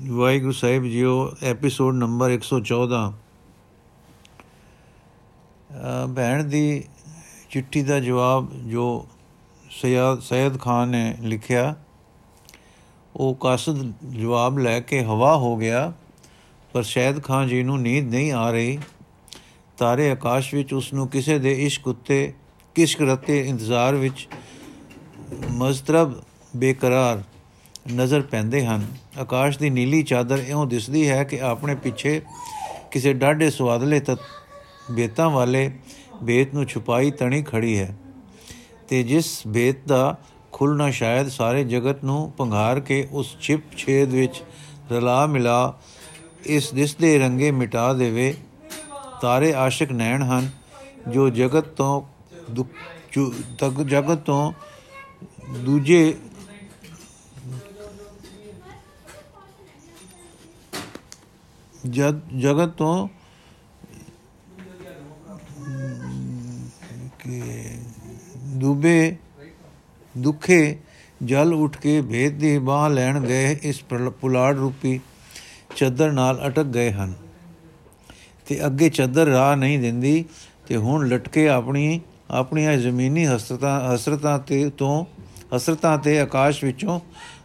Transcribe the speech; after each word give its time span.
ਵਾਹਿਗੁਰੂ 0.00 0.52
ਸਾਹਿਬ 0.52 0.84
ਜੀਓ 0.84 1.14
episode 1.42 1.94
number 1.94 2.30
114 2.30 3.00
ਭੈਣ 6.16 6.44
ਦੀ 6.44 6.84
ਚਿੱਠੀ 7.50 7.82
ਦਾ 7.82 7.98
ਜਵਾਬ 8.00 8.48
ਜੋ 8.66 8.84
ਸਯਦ 9.70 10.20
ਸੈਦ 10.20 10.58
ਖਾਨ 10.60 10.88
ਨੇ 10.88 11.16
ਲਿਖਿਆ, 11.22 11.74
ਉਹ 13.14 13.36
ਕਸਦ 13.40 13.82
ਜਵਾਬ 14.10 14.58
ਲੈ 14.58 14.78
ਕੇ 14.80 15.02
ਹਵਾ 15.04 15.36
ਹੋ 15.36 15.56
ਗਿਆ, 15.56 15.92
ਪਰ 16.72 16.82
ਸ਼ੈਦ 16.82 17.22
ਖਾਨ 17.22 17.48
ਜੀ 17.48 17.62
ਨੂੰ 17.62 17.80
ਨੀਂਦ 17.82 18.10
ਨਹੀਂ 18.10 18.32
ਆ 18.32 18.50
ਰਹੀ। 18.50 18.78
ਤਾਰੇ 19.78 20.10
ਆਕਾਸ਼ 20.10 20.54
ਵਿੱਚ 20.54 20.74
ਉਸ 20.74 20.92
ਨੂੰ 20.92 21.08
ਕਿਸੇ 21.08 21.38
ਦੇ 21.38 21.52
ਇਸ਼ਕ 21.66 21.88
ਉੱਤੇ, 21.88 22.32
ਕਿਸ਼ਕ 22.76 23.02
ਰਤੇ 23.02 23.40
ਇੰਤਜ਼ਾਰ 23.48 23.94
ਵਿੱਚ 23.94 24.28
ਮਜ਼ਤਰਬ 25.50 26.20
ਬੇਕਰਾਰ 26.56 27.22
ਨਜ਼ਰ 27.94 28.20
ਪੈਂਦੇ 28.20 28.66
ਹਨ। 28.66 28.86
ਆਕਾਸ਼ 29.18 29.58
ਦੀ 29.58 29.70
ਨੀਲੀ 29.70 30.02
ਚਾਦਰ 30.02 30.38
ਇਉਂ 30.38 30.66
ਦਿਸਦੀ 30.66 31.08
ਹੈ 31.08 31.24
ਕਿ 31.24 31.40
ਆਪਣੇ 31.40 31.74
ਪਿੱਛੇ 31.74 32.22
ਕਿਸੇ 32.90 33.12
ਡਾਢੇ 33.12 33.50
ਸਵਾਦਲੇ 33.50 34.00
ਤਤ 34.00 34.18
ਬੇਤਾਂ 34.90 35.30
ਵਾਲੇ 35.30 35.70
ਬੇਤ 36.22 36.54
ਨੂੰ 36.54 36.64
ਛੁਪਾਈ 36.64 37.10
ਤਣੀ 37.10 37.42
ਖੜੀ 37.42 37.78
ਹੈ। 37.78 37.96
ਤੇ 38.88 39.02
ਜਿਸ 39.02 39.46
ਬੇਤ 39.46 39.76
ਦਾ 39.88 40.16
ਖੁੱਲਣਾ 40.52 40.90
ਸ਼ਾਇਦ 40.90 41.28
ਸਾਰੇ 41.28 41.64
ਜਗਤ 41.64 42.04
ਨੂੰ 42.04 42.32
ਪੰਘਾਰ 42.32 42.80
ਕੇ 42.80 43.08
ਉਸ 43.12 43.36
ਛਿਪ 43.40 43.60
ਛੇਦ 43.76 44.08
ਵਿੱਚ 44.08 44.42
ਰਲਾ 44.92 45.26
ਮਿਲਾ, 45.26 45.78
ਇਸ 46.46 46.72
ਦਿਸਦੇ 46.72 47.18
ਰੰਗੇ 47.18 47.50
ਮਿਟਾ 47.50 47.92
ਦੇਵੇ। 47.92 48.34
ਤਾਰੇ 49.22 49.54
ਆਸ਼ਿਕ 49.54 49.92
ਨੈਣ 49.92 50.22
ਹਨ, 50.22 50.50
ਜੋ 51.08 51.28
ਜਗਤ 51.30 51.64
ਤੋਂ 51.64 52.02
ਤੱਕ 53.58 53.82
ਜਗਤ 53.82 54.18
ਤੋਂ 54.18 54.52
ਦੂਜੇ 55.58 56.14
ਜਦ 61.88 62.20
ਜਗਤ 62.38 62.68
ਤੋਂ 62.68 63.08
ਕਿ 67.18 67.42
ਦੁਬੇ 68.46 69.16
ਦੁਖੇ 70.18 70.78
ਜਲ 71.24 71.54
ਉੱਠ 71.54 71.76
ਕੇ 71.76 72.02
ਭੇਦ 72.02 72.38
ਦੀ 72.38 72.58
ਬਾਹ 72.58 72.90
ਲੈਣ 72.90 73.20
ਗਏ 73.20 73.58
ਇਸ 73.62 73.84
ਪੁਲਾੜ 74.20 74.56
ਰੂਪੀ 74.56 75.00
ਚੱਦਰ 75.76 76.12
ਨਾਲ 76.12 76.40
ਅਟਕ 76.46 76.62
ਗਏ 76.62 76.92
ਹਨ। 76.92 77.14
ਤੇ 78.46 78.66
ਅੱਗੇ 78.66 78.88
ਚੱਦਰ 78.88 79.26
ਰਾਹ 79.26 79.56
ਨਹੀਂ 79.56 79.78
ਦਿੰਦੀ 79.78 80.24
ਤੇ 80.66 80.76
ਹੁਣ 80.76 81.08
ਲਟਕੇ 81.08 81.48
ਆਪਣੀ 81.48 82.00
ਆਪਣੀਆਂ 82.30 82.76
ਜ਼ਮੀਨੀ 82.76 83.26
ਹਸਰਤਾਂ 83.26 83.94
ਹਸਰਤਾਂ 83.94 84.38
ਤੇ 84.38 84.70
ਤੋਂ 84.70 85.04
ਹਸਰਤਾਂ 85.56 85.98
ਤੇ 85.98 86.20
ਆਕਾਸ਼ 86.20 86.64
ਵਿੱਚੋਂ 86.64 87.00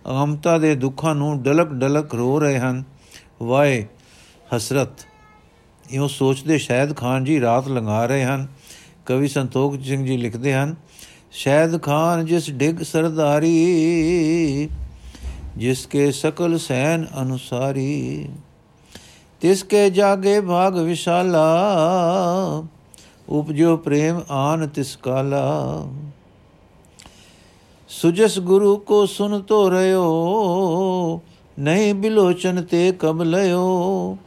ਅਗਮਤਾ 0.10 0.58
ਦੇ 0.58 0.76
ਦੁੱਖਾਂ 0.76 1.16
ਨੂੰ 1.16 1.44
ਡਲਕ 1.44 1.68
ਡਲਕ 1.68 2.16
ਰੋ 2.16 2.40
ਰਹੇ 2.40 2.60
ਹਨ। 2.60 2.84
ਵਾਏ 3.44 3.86
ਹਸਰਤ 4.54 5.06
ਇਹੋ 5.92 6.08
ਸੋਚਦੇ 6.08 6.58
ਸ਼ਾਇਦ 6.58 6.96
ਖਾਨ 6.96 7.24
ਜੀ 7.24 7.40
ਰਾਤ 7.42 7.68
ਲੰਘਾ 7.68 8.06
ਰਹੇ 8.06 8.24
ਹਨ। 8.24 8.48
ਕਵੀ 9.06 9.28
ਸੰਤੋਖ 9.28 9.76
ਸਿੰਘ 9.82 10.06
ਜੀ 10.06 10.18
ਲਿਖਦੇ 10.18 10.54
ਹਨ 10.54 10.76
ਸ਼ਾਇਦ 11.32 11.82
ਖਾਨ 11.82 12.26
ਜਿਸ 12.26 12.50
ਡਿਗ 12.52 12.82
ਸਰਦਾਰੀ, 12.84 14.70
ਜਿਸ 15.58 15.86
ਕੇ 15.86 16.12
ਸਕਲ 16.12 16.58
ਸੈਨ 16.58 17.06
ਅਨੁਸਾਰੀ, 17.22 18.30
ਤਿਸ 19.42 19.64
ਕੇ 19.64 19.90
ਜਾਗੇ 19.90 20.40
ਭਾਗ 20.42 20.78
ਵਿਸ਼ਾਲਾ, 20.78 21.46
ਉਪਜੋ 23.30 23.78
ਪ੍ਰੇਮ 23.78 24.22
ਆਨ 24.32 24.68
ਤਿਸ 24.68 24.96
ਕਾਲਾ। 24.96 25.44
ਸੁਜਸ 27.90 28.40
ਗੁਰੂ 28.40 28.78
ਕੋ 28.78 29.06
ਸੁਨ 29.06 29.42
ਤੋ 29.42 29.70
ਰਿਓ 29.72 31.22
ਨਹੀਂ 31.60 31.94
ਬਿਲੋਚਨ 31.94 32.64
ਤੇ 32.64 32.92
ਕਬ 32.92 33.22
ਲਿਓ 33.24 34.18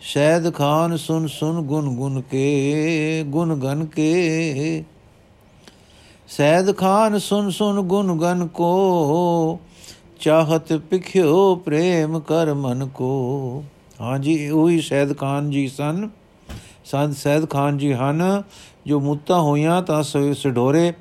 ਸ਼ੈਦ 0.00 0.52
ਖਾਨ 0.54 0.96
ਸੁਨ 0.96 1.26
ਸੁਨ 1.26 1.60
ਗੁਨ 1.62 1.88
ਗੁਨ 1.96 2.20
ਕੇ, 2.20 3.24
ਗੁਨ 3.26 3.54
ਗਨ 3.54 3.84
ਕੇ। 3.86 4.84
ਸੈਦ 6.28 6.76
ਖਾਨ 6.76 7.18
ਸੁਨ 7.18 7.50
ਸੁਨ 7.50 7.80
ਗੁਨ 7.82 8.16
ਗਨ 8.18 8.46
ਕੋ, 8.46 9.58
ਚਾਹਤ 10.20 10.72
ਪਿਖਿਓ 10.90 11.54
ਪ੍ਰੇਮ 11.56 12.18
ਕਰ 12.20 12.52
ਮਨ 12.54 12.86
ਕੋ। 12.86 13.64
ਹਾਂਜੀ 14.00 14.48
ਉਹੀ 14.50 14.80
ਸੈਦ 14.80 15.16
ਖਾਨ 15.18 15.50
ਜੀ 15.50 15.66
ਸਨ। 15.68 16.08
ਸੰਤ 16.84 17.16
ਸੈਦ 17.16 17.48
ਖਾਨ 17.50 17.78
ਜੀ 17.78 17.92
ਹਨ, 17.92 18.42
ਜੋ 18.86 19.00
ਮੁੱਤਾ 19.00 19.40
ਹੋਈਆਂ 19.40 19.82
ਤਾਂ 19.82 20.02
ਸਡੋਰੇ 20.02 20.92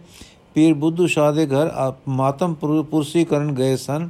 ਪੀਰ 0.54 0.74
ਬੁੱਧੂ 0.74 1.08
ਸ਼ਾਹ 1.08 1.32
ਦੇ 1.34 1.46
ਘਰ 1.48 1.72
ਮਾਤਮ 2.08 2.54
ਪੁਰਸੀ 2.84 3.24
ਕਰਨ 3.26 3.54
ਗਏ 3.56 3.76
ਸਨ 3.78 4.10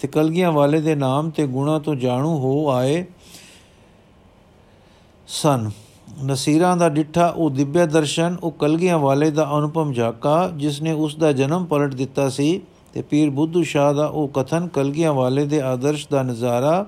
ਤੇ 0.00 0.08
ਕਲਗੀਆਂ 0.08 0.52
ਵਾਲੇ 0.52 0.80
ਦੇ 0.80 0.94
ਨਾਮ 0.94 1.30
ਤੇ 1.30 1.46
ਗੁਣਾ 1.46 1.78
ਤੋਂ 1.78 1.94
ਜਾਣੂ 1.94 2.36
ਹੋ 2.38 2.68
ਆਏ। 2.70 3.04
ਸਨ। 5.30 5.70
ਨਸੀਰਾਂ 6.24 6.76
ਦਾ 6.76 6.88
ਡਿੱਠਾ, 6.88 7.26
ਉਹ 7.26 7.50
ਦਿਵਯ 7.50 7.86
ਦਰਸ਼ਨ, 7.86 8.36
ਉਹ 8.42 8.50
ਕਲਗੀਆਂ 8.52 8.98
ਵਾਲੇ 8.98 9.30
ਦਾ 9.30 9.58
ਅਨੁਪਮ 9.58 9.92
ਝਾਕਾ 9.92 10.50
ਜਿਸ 10.56 10.82
ਨੇ 10.82 10.92
ਉਸ 10.92 11.16
ਦਾ 11.16 11.32
ਜਨਮ 11.32 11.64
ਪਲਟ 11.64 11.94
ਦਿੱਤਾ 11.94 12.28
ਸੀ। 12.28 12.60
ਤੇ 12.94 13.02
ਪੀਰ 13.02 13.30
ਬੁੱਧੂ 13.30 13.62
ਸ਼ਾਹ 13.62 13.94
ਦਾ 13.94 14.06
ਉਹ 14.06 14.28
ਕਥਨ, 14.28 14.68
ਕਲਗੀਆਂ 14.68 15.12
ਵਾਲੇ 15.12 15.46
ਦੇ 15.46 15.62
ਆਦਰਸ਼ 15.62 16.08
ਦਾ 16.10 16.22
ਨਜ਼ਾਰਾ, 16.22 16.86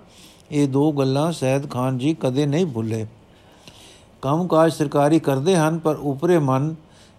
ਇਹ 0.51 0.69
ਦੋ 0.69 0.93
ਗੱਲਾਂ 0.93 1.33
ਸੈਦ 1.33 1.71
ਖਾਨ 1.71 1.99
ਜੀ 1.99 2.17
ਕਦੇ 2.21 2.47
ਨਹੀਂ 2.47 2.67
ਭੁੱਲੇ। 2.67 3.06
ਕੰਮਕਾਜ 4.23 4.72
ਸਰਕਾਰੀ 4.72 5.19
ਕਰਦੇ 5.19 5.57
ਹਨ, 5.57 5.78
ਪਰ 5.78 5.97
ਉਪਰੇ 5.97 6.39
ਮਨ, 6.39 6.75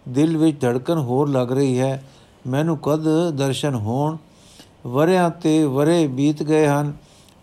ਦਿਲ 0.09 0.37
ਵਿੱਚ 0.37 0.61
ਧੜਕਨ 0.61 0.97
ਹੋਰ 0.97 1.29
ਲੱਗ 1.29 1.51
ਰਹੀ 1.51 1.79
ਹੈ। 1.79 2.03
ਮੈਨੂੰ 2.47 2.77
ਕਦ 2.77 3.29
ਦਰਸ਼ਨ 3.29 3.75
ਹੋਣ? 3.75 4.17
ਵਰਿਆਂ 4.87 5.29
ਤੇ 5.29 5.63
ਵਰੇ 5.63 6.07
ਬੀਤ 6.07 6.43
ਗਏ 6.43 6.67
ਹਨ, 6.67 6.93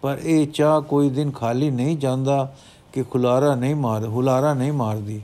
ਪਰ 0.02 0.18
ਇਹ 0.22 0.46
ਚਾਹ 0.46 0.80
ਕੋਈ 0.80 1.10
ਦਿਨ 1.10 1.30
ਖਾਲੀ 1.30 1.70
ਨਹੀਂ 1.70 1.96
ਜਾਂਦਾ। 1.96 2.54
ਕਿ 2.92 3.02
ਖੁਲਾਰਾ 3.02 3.54
ਨਹੀਂ 3.54 3.76
ਮਾਰ, 3.76 4.06
ਹੁਲਾਰਾ 4.06 4.54
ਨਹੀਂ 4.54 4.72
ਮਾਰਦੀ। 4.72 5.22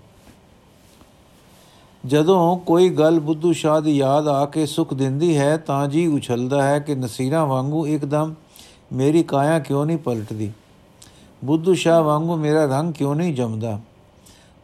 ਜਦੋਂ 2.06 2.58
ਕੋਈ 2.58 2.88
ਗੱਲ 2.88 3.20
ਬੁੱਧੂ 3.20 3.52
ਸ਼ਾਹ 3.52 3.80
ਦੀ 3.80 3.96
ਯਾਦ 3.96 4.28
ਆ 4.28 4.46
ਕੇ 4.46 4.66
ਸੁਖ 4.66 4.94
ਦਿੰਦੀ 4.94 5.36
ਹੈ, 5.36 5.56
ਤਾਂ 5.56 5.88
ਜੀ 5.88 6.06
ਉਛਲਦਾ 6.06 6.62
ਹੈ 6.62 6.78
ਕਿ 6.78 6.94
ਨਸੀਰਾਂ 6.94 7.46
ਵਾਂਗੂ 7.46 7.86
ਇੱਕਦਮ 7.86 8.34
ਮੇਰੀ 8.92 9.22
ਕਾਇਆ 9.22 9.58
ਕਿਉਂ 9.58 9.86
ਨਹੀਂ 9.86 9.98
ਪਲਟਦੀ? 9.98 10.52
ਬੁੱਧੂ 11.44 11.74
ਸ਼ਾਹ 11.74 12.02
ਵਾਂਗੂ 12.02 12.36
ਮੇਰਾ 12.36 12.64
ਰੰਗ 12.64 12.92
ਕਿਉਂ 12.92 13.14
ਨਹੀਂ 13.14 13.34
ਜਮਦਾ? 13.34 13.80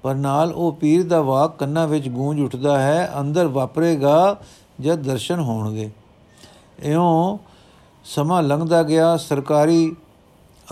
ਪਰ 0.03 0.15
ਨਾਲ 0.15 0.53
ਉਹ 0.53 0.73
ਪੀਰ 0.73 1.05
ਦਾ 1.05 1.21
ਵਾਕ 1.21 1.59
ਕੰਨਾਂ 1.59 1.89
ਵਿੱਚ 1.89 2.09
ਗੂੰਜ 2.09 2.41
ਉੱਠਦਾ 2.41 2.83
ਹੈ, 2.83 3.13
ਅੰਦਰ 3.21 3.47
ਵਾਪਰੇਗਾ 3.47 4.41
ਜਦ 4.81 5.03
ਦਰਸ਼ਨ 5.03 5.41
ਹੋਣਗੇ। 5.41 5.91
ਇਉਂ 6.83 7.39
ਸਮਾਂ 8.05 8.43
ਲੰਘਦਾ 8.43 8.83
ਗਿਆ, 8.83 9.17
ਸਰਕਾਰੀ 9.17 9.97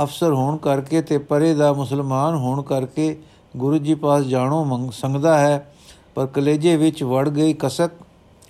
ਅਫਸਰ 0.02 0.32
ਹੋਣ 0.32 0.56
ਕਰਕੇ 0.56 1.00
ਤੇ 1.02 1.18
ਪਰੇ 1.18 1.54
ਦਾ 1.54 1.72
ਮੁਸਲਮਾਨ 1.72 2.34
ਹੋਣ 2.34 2.62
ਕਰਕੇ 2.62 3.16
ਗੁਰੂ 3.56 3.78
ਜੀ 3.78 3.94
ਪਾਸ 3.94 4.24
ਜਾਣੋ 4.24 4.90
ਸੰਗਦਾ 4.92 5.38
ਹੈ, 5.38 5.72
ਪਰ 6.14 6.26
ਕਲੇਜੇ 6.26 6.76
ਵਿੱਚ 6.76 7.02
ਵੜ 7.02 7.28
ਗਈ 7.28 7.52
ਕਸਕ, 7.52 7.90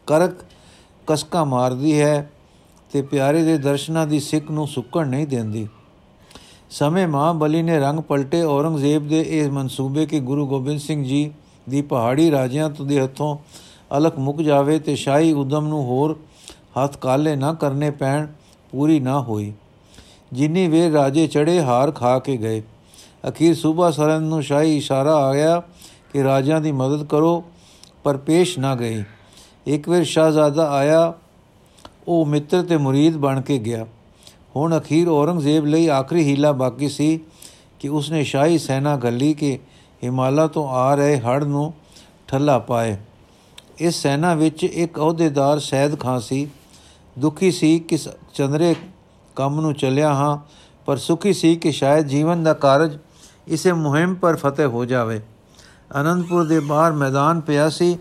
ਕਰਕ, 0.07 0.35
ਕਸਕਾ 1.07 1.45
ਮਾਰਦੀ 1.45 2.01
ਹੈ 2.01 2.31
ਤੇ 2.91 3.03
ਪਿਆਰੇ 3.03 3.43
ਦੇ 3.43 3.57
ਦਰਸ਼ਨਾਂ 3.59 4.07
ਦੀ 4.07 4.21
ਸਿੱਖ 4.21 4.51
ਨੂੰ 4.51 4.67
ਸੁੱਕਣ 4.67 5.09
ਨਹੀਂ 5.09 5.27
ਦਿੰਦੀ। 5.27 5.67
ਸਮੇਂ 6.71 7.07
ਮਾਂ 7.09 7.33
ਬਲੀ 7.35 7.63
ਨੇ 7.63 7.79
ਰੰਗ 7.79 8.01
ਪਲਟੇ 8.01 8.43
ਔਰੰਗਜ਼ੇਬ 8.43 9.09
ਦੇ 9.09 9.21
ਇਹ 9.29 9.51
ਮਨਸੂਬੇ 9.51 10.07
ਕਿ 10.07 10.21
ਗੁਰੂ 10.21 10.47
ਗੋਬਿੰਦ 10.47 10.81
ਸਿੰਘ 10.81 11.05
ਜੀ 11.05 11.31
ਦੀ 11.69 11.83
ਪਹਾੜੀ 11.83 12.31
ਰਾਜਿਆਂ 12.31 12.69
ਤੋਂ 12.71 12.87
ਦੇ 12.87 13.01
ਹੱਥੋਂ 13.01 13.37
ਅਲਖ 13.97 14.19
ਮੁੱਕ 14.19 14.41
ਜਾਵੇ 14.43 14.79
ਤੇ 14.79 14.97
ਸ਼ਾਹੀ 14.97 15.33
ਉਦਮ 15.33 15.67
ਨੂੰ 15.69 15.85
ਹੋਰ 15.85 16.17
ਹੱਥ 16.79 16.97
ਕਾਲੇ 16.97 17.35
ਨਾ 17.37 17.53
ਕਰਨੇ 17.53 17.91
ਪੈਣ, 17.91 18.27
ਪੂਰੀ 18.73 19.01
ਨਾ 19.01 19.21
ਹੋਈ। 19.21 19.53
ਜਿੰਨੀ 20.33 20.69
ਵੇ 20.69 20.93
ਰਾਜੇ 20.93 21.27
ਚੜੇ 21.27 21.63
ਹਾਰ 21.63 21.91
ਖਾ 21.91 22.19
ਕੇ 22.19 22.37
ਗਏ। 22.37 22.63
ਅਖੀਰ 23.29 23.55
ਸੂਬਾ 23.55 23.91
ਸਰਨ 23.91 24.23
ਨੂੰ 24.23 24.43
ਸ਼ਾਹੀ 24.43 24.77
ਇਸ਼ਾਰਾ 24.77 25.15
ਆ 25.15 25.35
ਗਿਆ 25.35 25.63
ਕਿ 26.13 26.23
ਰਾਜਿਆਂ 26.23 26.61
ਦੀ 26.61 26.73
ਮਦਦ 26.73 27.05
ਕਰੋ, 27.05 27.45
ਪਰ 28.05 28.17
ਪੇਸ਼ 28.17 28.59
ਨਾ 28.59 28.75
ਗਏ। 28.75 29.05
ਇੱਕ 29.67 29.89
ਵਾਰ 29.89 30.05
ਸ਼ਾਹਜ਼ਾਦਾ 30.05 30.71
ਆਇਆ, 30.71 31.15
ਉਹ 32.09 32.27
ਮਿੱਤਰ 32.27 32.63
ਤੇ 32.63 32.77
ਮੁਰੀਦ 32.77 33.17
ਬਣ 33.17 33.41
ਕੇ 33.41 33.59
ਗਿਆ। 33.59 33.87
ਹੁਣ 34.57 34.79
ਅਖੀਰ 34.79 35.09
ਔਰੰਗਜ਼ੇਬ 35.09 35.67
ਲਈ 35.67 35.89
ਆਖਰੀ 35.89 36.25
ਹੀਲਾ 36.25 36.53
ਬਾਕੀ 36.53 36.89
ਸੀ 36.89 37.21
ਕਿ 37.81 37.89
ਉਸਨੇ 37.89 38.25
ਸ਼ਾਹੀ 38.25 38.59
ਸੈਨਾ 38.59 38.97
ਗੱਲੀ 38.97 39.35
ਕੇ 39.35 39.59
ਹਿਮਾਲਾ 40.05 40.47
ਤੋਂ 40.47 40.69
ਆ 40.69 40.95
ਰਹੇ 40.95 41.19
ਹੜ 41.19 41.45
ਨੂੰ 41.45 41.75
ਠੱਲਾ 42.29 42.59
ਪਾਏ। 42.59 42.97
ਇਸ 43.79 43.95
ਸੈਨਾ 43.95 44.35
ਵਿੱਚ 44.35 44.65
ਇੱਕ 44.65 44.99
ਅਹੁਦੇਦਾਰ 44.99 45.59
ਸੈਦ 45.59 45.99
ਖਾਨ 46.01 46.21
ਸੀ। 46.21 46.49
ਦੁਖੀ 47.19 47.51
ਸੀ 47.53 47.79
ਕਿ 47.79 47.99
ਚੰਦਰੇ 48.35 48.75
ਕੰਮ 49.39 49.61
ਨੂੰ 49.61 49.75
ਚੱਲਿਆ 49.75 50.13
ਹਾਂ, 50.15 50.37
ਪਰ 50.87 50.97
ਸੁਖੀ 50.97 51.33
ਸੀ 51.33 51.55
ਕਿ 51.57 51.73
ਸ਼ਾਇਦ 51.73 52.07
ਜੀਵਨ 52.07 52.43
ਦਾ 52.43 52.53
ਕਾਰਜ 52.55 52.99
ਇਸੇ 53.49 53.73
ਮੁਹਿੰਮ 53.73 54.15
ਪਰ 54.15 54.37
ਫਤਿਹ 54.37 54.67
ਹੋ 54.67 54.85
ਜਾਵੇ। 54.85 55.21
ਅਨੰਦਪੁਰ 56.01 56.45
ਦੇ 56.45 56.61
ਬਾਹਰ 56.61 56.93
ਮੈਦਾਨ 56.93 57.41
ਪਿਆ 57.41 57.69
ਸੀ 57.69 57.97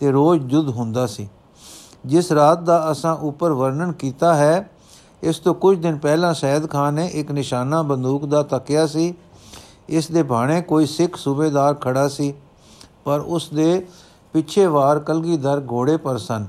ਤੇ 0.00 0.10
ਰੋਜ਼ 0.10 0.42
ਜੁਦ 0.42 0.68
ਹੁੰਦਾ 0.68 1.06
ਸੀ। 1.06 1.28
ਜਿਸ 2.06 2.32
ਰਾਤ 2.32 2.62
ਦਾ 2.62 2.90
ਅਸਾਂ 2.92 3.14
ਉੱਪਰ 3.16 3.52
ਵਰਣਨ 3.52 3.92
ਕੀਤਾ 3.92 4.34
ਹੈ, 4.34 4.70
ਇਸ 5.22 5.38
ਤੋਂ 5.38 5.54
ਕੁਝ 5.54 5.78
ਦਿਨ 5.78 5.96
ਪਹਿਲਾਂ 5.98 6.32
ਸੈਦ 6.34 6.70
ਖਾਨ 6.70 6.94
ਨੇ 6.94 7.06
ਇੱਕ 7.14 7.30
ਨਿਸ਼ਾਨਾ 7.32 7.82
ਬੰਦੂਕ 7.82 8.26
ਦਾ 8.26 8.42
ਤੱਕਿਆ 8.42 8.86
ਸੀ। 8.86 9.14
ਇਸ 9.88 10.10
ਦੇ 10.10 10.22
ਬਾਣੇ 10.22 10.60
ਕੋਈ 10.62 10.86
ਸਿੱਖ 10.86 11.16
ਸੂਬੇਦਾਰ 11.16 11.74
ਖੜਾ 11.74 12.08
ਸੀ, 12.08 12.32
ਪਰ 13.04 13.20
ਉਸ 13.20 13.48
ਦੇ 13.48 13.86
ਪਿੱਛੇ 14.34 14.66
ਵਾਰ 14.66 14.98
ਕਲਗੀਧਰ 14.98 15.62
ਘੋੜੇ 15.70 15.96
ਪਰ 15.96 16.18
ਸਨ। 16.18 16.46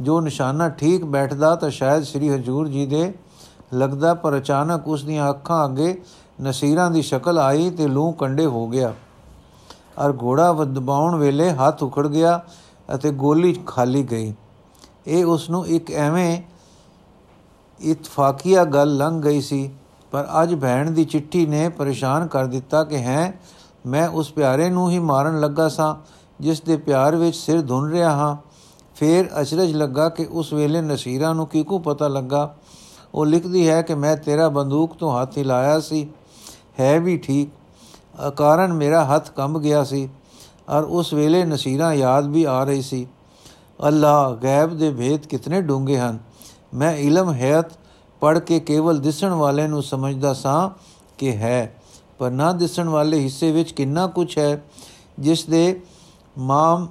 ਜੋ 0.00 0.20
ਨਿਸ਼ਾਨਾ 0.20 0.68
ਠੀਕ 0.68 1.04
ਬੈਠਦਾ 1.04 1.54
ਤਾਂ 1.56 1.70
ਸ਼ਾਇਦ 1.70 2.02
ਸ੍ਰੀ 2.02 2.28
ਹਜੂਰ 2.30 2.68
ਜੀ 2.68 2.86
ਦੇ 2.86 3.12
ਲੱਗਦਾ 3.74 4.14
ਪਰ 4.14 4.36
ਅਚਾਨਕ 4.36 4.88
ਉਸ 4.88 5.04
ਦੀਆਂ 5.04 5.30
ਅੱਖਾਂ 5.30 5.64
ਅੱਗੇ 5.64 6.00
ਨਸੀਰਾਂ 6.42 6.90
ਦੀ 6.90 7.02
ਸ਼ਕਲ 7.02 7.38
ਆਈ 7.38 7.70
ਤੇ 7.70 7.86
ਲੂੰ 7.86 8.12
ਕੰਡੇ 8.12 8.46
ਹੋ 8.46 8.66
ਗਿਆ। 8.68 8.92
ਔਰ 9.98 10.16
ਘੋੜਾ 10.22 10.52
ਦਬਾਉਣ 10.52 11.14
ਵੇਲੇ 11.14 11.50
ਹੱਥ 11.50 11.82
ਉਖੜ 11.82 12.06
ਗਿਆ 12.06 12.40
ਅਤੇ 12.94 13.10
ਗੋਲੀ 13.10 13.52
ਖਾਲੀ 13.66 14.02
ਗਈ। 14.02 14.34
ਇਹ 15.06 15.24
ਉਸ 15.24 15.48
ਨੂੰ 15.50 15.66
ਇੱਕ 15.66 15.90
ਐਵੇਂ 15.90 16.42
ਇਤਫਾਕੀਆ 17.80 18.64
ਗੱਲ 18.64 18.96
ਲੰਘ 18.96 19.20
ਗਈ 19.22 19.40
ਸੀ, 19.40 19.70
ਪਰ 20.12 20.28
ਅੱਜ 20.42 20.54
ਭੈਣ 20.54 20.90
ਦੀ 20.90 21.04
ਚਿੱਠੀ 21.04 21.46
ਨੇ 21.46 21.68
ਪਰੇਸ਼ਾਨ 21.68 22.26
ਕਰ 22.26 22.46
ਦਿੱਤਾ 22.46 22.84
ਕਿ 22.84 22.96
ਹੈ, 22.96 23.40
ਮੈਂ 23.86 24.08
ਉਸ 24.08 24.32
ਪਿਆਰੇ 24.32 24.68
ਨੂੰ 24.68 24.90
ਹੀ 24.90 24.98
ਮਾਰਨ 24.98 25.40
ਲੱਗਾ 25.40 25.68
ਸਾਂ, 25.68 25.94
ਜਿਸ 26.40 26.60
ਦੇ 26.60 26.76
ਪਿਆਰ 26.76 27.16
ਵਿੱਚ 27.16 27.36
ਸਿਰ 27.36 27.60
ਧੁੰਨ 27.62 27.90
ਰਿਹਾ 27.90 28.10
ਹਾਂ। 28.10 28.36
ਫੇਰ 28.96 29.28
ਅਚਰਜ 29.40 29.72
ਲੱਗਾ 29.72 30.08
ਕਿ 30.08 30.26
ਉਸ 30.30 30.52
ਵੇਲੇ 30.52 30.80
ਨਸੀਰਾ 30.80 31.32
ਨੂੰ 31.32 31.46
ਕਿਕੂ 31.46 31.78
ਪਤਾ 31.78 32.08
ਲੱਗਾ। 32.08 32.54
ਉਹ 33.14 33.26
ਲਿਖਦੀ 33.26 33.68
ਹੈ 33.68 33.80
ਕਿ 33.82 33.94
ਮੈਂ 33.94 34.16
ਤੇਰਾ 34.16 34.48
ਬੰਦੂਕ 34.48 34.94
ਤੋਂ 34.94 35.20
ਹੱਥ 35.20 35.38
ਹਿਲਾਇਆ 35.38 35.78
ਸੀ, 35.80 36.08
ਹੈ 36.80 36.98
ਵੀ 37.00 37.16
ਠੀਕ। 37.18 37.50
ਕਾਰਨ 38.36 38.72
ਮੇਰਾ 38.72 39.04
ਹੱਥ 39.04 39.30
ਕੰਬ 39.30 39.60
ਗਿਆ 39.60 39.82
ਸੀ, 39.84 40.08
ਔਰ 40.68 40.84
ਉਸ 40.84 41.12
ਵੇਲੇ 41.12 41.44
ਨਸੀਰਾ 41.44 41.92
ਯਾਦ 41.94 42.26
ਵੀ 42.26 42.44
ਆ 42.44 42.62
ਰਹੀ 42.64 42.82
ਸੀ। 42.82 43.06
ਅੱਲਾ 43.86 44.38
ਗੈਬ 44.42 44.76
ਦੇ 44.78 44.90
ਭੇਦ 44.90 45.26
ਕਿਤਨੇ 45.26 45.60
ਡੂੰਘੇ 45.62 45.98
ਹਨ। 45.98 46.18
ਮੈਂ 46.74 46.96
ਇਲਮ 46.96 47.32
ਹੈਤ 47.32 47.72
ਪੜ 48.22 48.38
ਕੇ 48.38 48.58
ਕੇਵਲ 48.60 48.98
ਦਿਸਣ 48.98 49.32
ਵਾਲੇ 49.32 49.66
ਨੂੰ 49.66 49.82
ਸਮਝਦਾ 49.82 50.32
ਸਾਂ 50.32 50.68
ਕਿ 51.18 51.36
ਹੈ, 51.36 51.74
ਪਰ 52.18 52.30
ਨਾ 52.30 52.52
ਦਿਸਣ 52.52 52.88
ਵਾਲੇ 52.88 53.20
ਹਿੱਸੇ 53.20 53.50
ਵਿੱਚ 53.52 53.72
ਕਿੰਨਾ 53.72 54.06
ਕੁਝ 54.06 54.38
ਹੈ, 54.38 54.62
ਜਿਸ 55.18 55.44
ਦੇ 55.44 55.80
ਮਾਮ, 56.38 56.88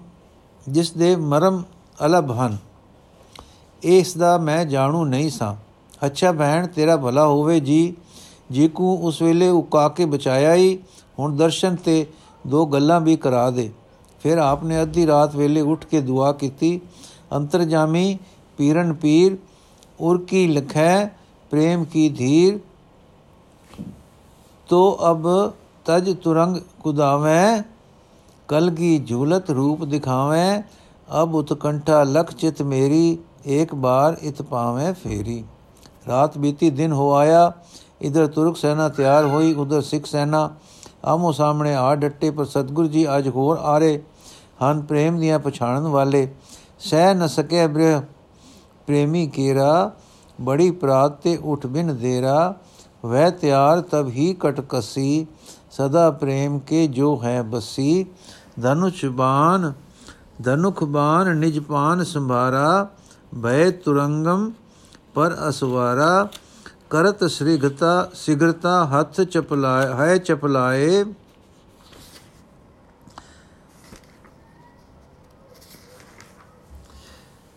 ਜਿਸ 0.67 0.91
ਦੇ 0.91 1.15
ਮਰਮ 1.15 1.63
ਅਲਬ 2.05 2.31
ਹਨ। 2.31 2.57
ਇਸ 3.83 4.17
ਦਾ 4.17 4.37
ਮੈਂ 4.37 4.63
ਜਾਣੂ 4.65 5.03
ਨਹੀਂ 5.05 5.29
ਸਾਂ। 5.29 5.55
ਅੱਛਾ 6.05 6.31
ਭੈਣ, 6.31 6.67
ਤੇਰਾ 6.67 6.97
ਭਲਾ 6.97 7.25
ਹੋਵੇ 7.27 7.59
ਜੀ। 7.59 7.95
ਜੀ 8.51 8.67
ਕੋ 8.67 8.93
ਉਸ 9.03 9.21
ਵੇਲੇ 9.21 9.49
ਉਕਾ 9.49 9.87
ਕੇ 9.89 10.05
ਬਚਾਇਆ 10.05 10.53
ਹੀ 10.55 10.77
ਹੁਣ 11.19 11.35
ਦਰਸ਼ਨ 11.35 11.75
ਤੇ 11.75 12.05
ਦੋ 12.47 12.65
ਗੱਲਾਂ 12.65 12.99
ਵੀ 13.01 13.15
ਕਰਾ 13.15 13.49
ਦੇ। 13.51 13.69
ਫਿਰ 14.21 14.37
ਆਪਨੇ 14.37 14.81
ਅੱਧੀ 14.81 15.05
ਰਾਤ 15.07 15.35
ਵੇਲੇ 15.35 15.61
ਉੱਠ 15.61 15.85
ਕੇ 15.85 16.01
ਦੁਆ 16.01 16.31
ਕੀਤੀ 16.31 16.79
ਅੰਤਰਜਾਮੀ 17.35 18.17
ਪੀਰਨ 18.59 18.93
ਪੀਰ, 18.93 19.37
ਉਰ 19.99 20.21
ਕੀ 20.21 20.47
ਲਖੈ, 20.47 21.05
ਪ੍ਰੇਮ 21.51 21.83
ਕੀ 21.83 22.09
ਧੀਰ। 22.09 22.59
ਤੋ 24.69 24.97
ਅਬ 25.11 25.27
ਤਜ 25.85 26.13
ਤੁਰੰਗ 26.13 26.57
ਕੁਦਾਵੇਂ, 26.79 27.63
ਕਲ 28.49 28.69
ਕੀ 28.71 28.97
ਝੂਲਤ 28.99 29.51
ਰੂਪ 29.51 29.83
ਦਿਖਾਵੇਂ, 29.85 30.61
ਅਬ 31.21 31.35
ਉਤਕੰਠਾ 31.35 32.03
ਲਖ 32.03 32.33
ਚਿਤ 32.33 32.61
ਮੇਰੀ 32.61 33.17
ਇੱਕ 33.45 33.75
ਬਾਰ 33.75 34.17
ਇਤ 34.21 34.41
ਪਾਵੇਂ 34.41 34.93
ਫੇਰੀ। 34.93 35.43
ਰਾਤ 36.07 36.37
ਬੀਤੀ 36.37 36.69
ਦਿਨ 36.69 36.91
ਹੋ 36.91 37.11
ਆਇਆ, 37.13 37.51
ਇਧਰ 38.01 38.27
ਤੁਰਕ 38.27 38.57
ਸੈਨਾ 38.57 38.89
ਤਿਆਰ 38.89 39.25
ਹੋਈ, 39.25 39.53
ਉਧਰ 39.53 39.81
ਸਿੱਖ 39.81 40.05
ਸੈਨਾ। 40.05 40.49
ਆਮੋ 41.05 41.31
ਸਾਹਮਣੇ 41.31 41.75
ਆ 41.75 41.95
ਡੱਟੇ, 41.95 42.29
ਪਰ 42.31 42.45
ਸਤਗੁਰ 42.45 42.87
ਜੀ 42.87 43.07
ਅੱਜ 43.17 43.27
ਹੋਰ 43.27 43.57
ਆ 43.57 43.77
ਰਹੇ 43.77 44.01
ਹਨ, 44.63 44.81
ਪ੍ਰੇਮ 44.81 45.19
ਦੀਆਂ 45.19 45.39
ਪਛਾਣਨ 45.39 45.87
ਵਾਲੇ। 45.87 46.27
ਸਹਿ 46.79 47.13
ਨ 47.15 47.27
ਸਕੇ 47.27 47.67
ਬ੍ਰਿਹ 47.67 48.01
ਪ੍ਰੇਮੀ 48.87 49.27
ਕੀਰਾ, 49.27 49.91
ਬੜੀ 50.39 50.71
ਪ੍ਰਾਤ 50.71 51.21
ਤੇ 51.21 51.37
ਉਠ 51.43 51.65
ਬਿਨ 51.67 51.95
ਦੇਰਾ। 51.97 52.53
ਵਹਿ 53.05 53.31
ਤਿਆਰ 53.31 53.81
ਤਬ 53.81 54.07
ਹੀ 54.07 54.33
ਕਟਕਸੀ 54.39 55.27
ਸਦਾ 55.71 56.09
ਪ੍ਰੇਮ 56.11 56.59
ਕੇ 56.59 56.85
ਜੋ 56.87 57.19
ਹੈ 57.23 57.41
ਬਸੀ। 57.41 58.05
ਧਨੁਚ 58.61 59.05
ਬਾਨ 59.05 59.73
ਧਨੁਖ 60.43 60.83
ਬਾਨ 60.83 61.35
ਨਿਜ 61.37 61.59
ਪਾਨ 61.59 62.03
ਸੰਭਾਰਾ 62.03 62.87
ਭੈ 63.43 63.69
ਤੁਰੰਗਮ 63.71 64.51
ਪਰ 65.17 65.35
ਅਸਵਾਰਾ 65.49 66.27
ਕਰਤ 66.89 67.23
ਸ੍ਰਿਗਤਾ, 67.23 68.09
ਸਿਗਰਤਾ 68.13 68.85
ਹੱਥ 68.85 69.21
ਚਪਲਾਏ, 69.21 69.93
ਹੈ 69.93 70.17
ਚਪਲਾਏ। 70.17 71.03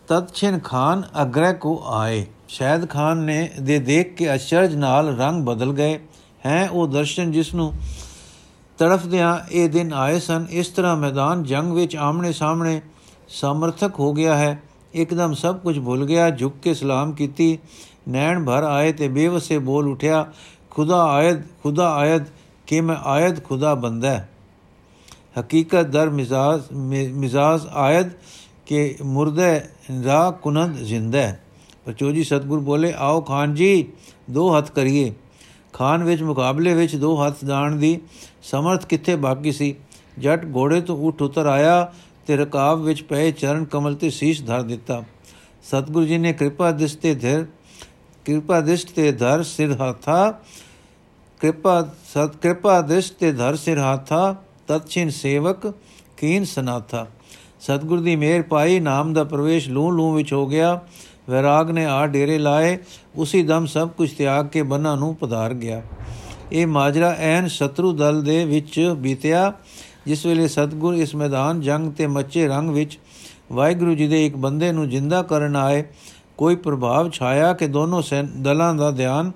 ਤਤਛਿਨ 0.09 0.59
ਖਾਨ 0.59 1.03
ਅਗਰੇ 1.23 1.53
ਕੋ 1.53 1.83
ਆਏ। 1.87 2.27
ਸ਼ਾਇਦ 2.49 2.89
ਖਾਨ 2.91 3.19
ਨੇ 3.19 3.51
ਦੇ 3.61 3.79
ਦੇਖ 3.79 4.15
ਕੇ 4.15 4.35
ਅਚਰਜ 4.35 4.75
ਨਾਲ 4.75 5.17
ਰੰਗ 5.17 5.45
ਬਦਲ 5.47 5.73
ਗਏ। 5.73 6.01
ਹੈ 6.47 6.69
ਉਹ 6.71 6.89
ਦਰਸ਼ਨ 6.89 7.33
ਜਿਸ 7.33 7.55
ਨੂੰ 7.55 7.73
ਤੜਫਦਿਆਂ 8.79 9.39
ਇਹ 9.51 9.69
ਦਿਨ 9.69 9.93
ਆਏ 9.93 10.21
ਸਨ, 10.21 10.47
ਇਸ 10.51 10.69
ਤਰ੍ਹਾਂ 10.69 10.97
ਮੈਦਾਨ 10.97 11.43
ਜੰਗ 11.43 11.73
ਵਿੱਚ 11.73 11.97
ਆਮਣੇ 11.97 12.33
ਸਾਹਮਣੇ 12.33 12.81
ਸਮਰਥਕ 13.29 14.01
ਹੋ 14.01 14.13
ਗਿਆ 14.13 14.37
ਹੈ। 14.37 14.63
ਇੱਕਦਮ 14.95 15.35
ਸਭ 15.35 15.59
ਕੁਝ 15.59 15.79
ਭੁੱਲ 15.79 16.05
ਗਿਆ, 16.07 16.31
ਝੁਕ 16.31 16.55
ਕੇ 16.63 16.75
ਸਲਾਮ 16.75 17.13
ਕੀਤੀ। 17.13 17.59
ਨੈਣ 18.09 18.45
ਭਰ 18.45 18.63
ਆਏ 18.63 18.93
ਤੇ 18.93 19.09
ਬੇਵਸੇ 19.09 19.59
ਬੋਲ 19.59 19.89
ਉਠਿਆ, 19.89 20.33
ਖੁਦਾ 20.71 21.05
ਆਇਦ 21.05 21.43
ਖੁਦਾ 21.63 21.93
ਆਇਦ, 21.95 22.25
ਕਿ 22.67 22.81
ਮੈਂ 22.81 22.97
ਆਇਦ 22.97 23.45
ਖੁਦਾ 23.45 23.75
ਬੰਦਾ 23.75 24.25
ਹਕੀਕਤ 25.41 25.87
ਦਰ 25.87 26.11
ਮਿਜ਼ਾਜ 26.11 26.63
ਮਿਜ਼ਾਜ 26.73 27.67
ਆਇਦ 27.73 28.11
ਕਿ 28.67 28.97
ਮੁਰਦੇ 29.05 29.61
ਰਾ 30.05 30.31
ਕੁਨੰਦ 30.31 30.77
ਜ਼ਿੰਦਾ 30.77 31.33
ਪਰ 31.87 31.93
ਚੋਜੀ 31.93 32.25
ਸਤਗੁਰ 32.25 32.61
ਬੋਲੇ, 32.61 32.93
ਆਓ 32.97 33.21
ਖਾਨ 33.21 33.55
ਜੀ, 33.55 33.87
ਦੋ 34.31 34.57
ਹੱਥ 34.57 34.71
ਕਰੀਏ। 34.71 35.13
ਖਾਨ 35.73 36.05
ਵਿੱਚ 36.05 36.23
ਮੁਕਾਬਲੇ 36.23 36.75
ਵਿੱਚ 36.75 36.97
ਦੋ 36.97 37.15
ਹੱਥ 37.17 37.45
ਦਾਣ 37.45 37.77
ਦੀ 37.77 38.01
ਸਮਰਥ 38.43 38.87
ਕਿੱਥੇ 38.87 39.17
ਬਾਕੀ 39.17 39.53
ਸੀ? 39.53 39.75
ਜੱਟ 40.19 40.45
ਘੋੜੇ 40.55 40.81
ਤੋਂ 40.81 40.97
ਉੱਠ 40.99 41.23
ਉਤਰ 41.23 41.47
ਆਇਆ 41.47 41.93
ਤੇ 42.27 42.37
ਰਕਾਬ 42.37 42.81
ਵਿੱਚ 42.81 43.03
ਪਏ 43.03 43.33
ਚਰਨ 43.33 43.65
ਕਮਲ 43.65 43.95
ਤੇ 43.95 44.11
ਸੀਸ 44.11 44.47
ਧਰ 44.47 44.63
ਦਿੱਤਾ। 44.63 45.03
ਸਤਗੁਰੂ 45.63 46.07
ਜੀ 46.07 46.19
ਨੇ 46.19 46.33
ਕਿਰਪਾ 46.33 46.71
ਦਿਸਤੇ 46.71 47.15
ਧਿਰ 47.15 47.47
ਕਿਰਪਾ 48.25 48.61
ਦਿਸਤ 48.61 48.91
ਤੇ 48.91 49.13
ਧਰ 49.13 49.43
ਸਿਰ 49.43 49.81
ਹਾਥਾ। 49.81 50.31
ਕਿਰਪਾ 51.41 51.83
ਸਤ 51.83 52.37
ਕਿਰਪਾ 52.37 52.81
ਦਿਸਤ 52.81 53.15
ਤੇ 53.19 53.33
ਧਰ 53.33 53.57
ਸਿਰ 53.57 53.79
ਹਾਥਾ। 53.79 54.37
ਤਤਚਿਨ 54.69 55.11
ਸੇਵਕ, 55.11 55.75
ਕੀਨ 56.17 56.45
ਸਨਾਥਾ। 56.45 57.07
ਸਤਗੁਰ 57.61 58.01
ਦੀ 58.01 58.17
ਮਿਹਰ 58.17 58.43
ਪਾਈ 58.43 58.81
ਨਾਮ 58.81 59.13
ਦਾ 59.13 59.25
ਪ੍ਰਵੇਸ਼ 59.25 59.69
ਲੂ 59.69 59.91
ਲੂ 59.91 60.15
ਵਿੱਚ 60.15 60.33
ਹੋ 60.33 60.47
ਗਿਆ। 60.47 60.81
ਵਿਰਾਗ 61.31 61.71
ਨੇ 61.71 61.85
ਆ 61.85 62.07
ਡੇਰੇ 62.07 62.39
ਲਾਏ। 62.39 62.79
ਉਸੇ 63.17 63.43
ਦਮ 63.43 63.67
ਸਭ 63.67 63.89
ਕੁਝ 63.89 64.11
ਤਿਆਗ 64.13 64.49
ਕੇ 64.49 64.63
ਬਨਾਂ 64.63 64.97
ਨੂੰ 64.97 65.15
ਪਧਾਰ 65.15 65.55
ਗਿਆ। 65.55 65.83
ਇਹ 66.53 66.67
ਮਾਜਰਾ 66.67 67.17
ਐਨ 67.19 67.47
ਸ਼ਤਰੂ 67.47 67.93
ਦਲ 67.93 68.23
ਦੇ 68.23 68.45
ਵਿੱਚ 68.45 68.95
ਬੀਤਿਆ। 68.99 69.53
ਜਿਸ 70.11 70.27
ਵੇਲੇ 70.27 70.49
ਸਤਗੁਰ 70.49 70.95
ਇਸ 70.95 71.15
ਮੈਦਾਨ 71.15 71.61
ਜੰਗ 71.61 71.93
ਤੇ 71.93 72.07
ਮੱਚੇ 72.07 72.47
ਰੰਗ 72.49 72.71
ਵਿੱਚ 72.71 72.99
ਵਾਹਿਗੁਰੂ 73.53 73.95
ਜੀ 73.95 74.07
ਦੇ 74.09 74.25
ਇੱਕ 74.27 74.37
ਬੰਦੇ 74.37 74.73
ਨੂੰ 74.73 74.89
ਜਿੰਦਾ 74.89 75.23
ਕਰਨ 75.23 75.57
ਆਏ। 75.57 75.85
ਕੋਈ 76.37 76.57
ਪ੍ਰਭਾਵ 76.57 77.11
ਛਾਇਆ 77.11 77.53
ਕਿ 77.53 77.67
ਦੋਨੋਂ 77.67 78.03
ਦਲਾਂ 78.37 78.75
ਦਾ 78.75 78.91
ਧਿਆਨ 78.91 79.31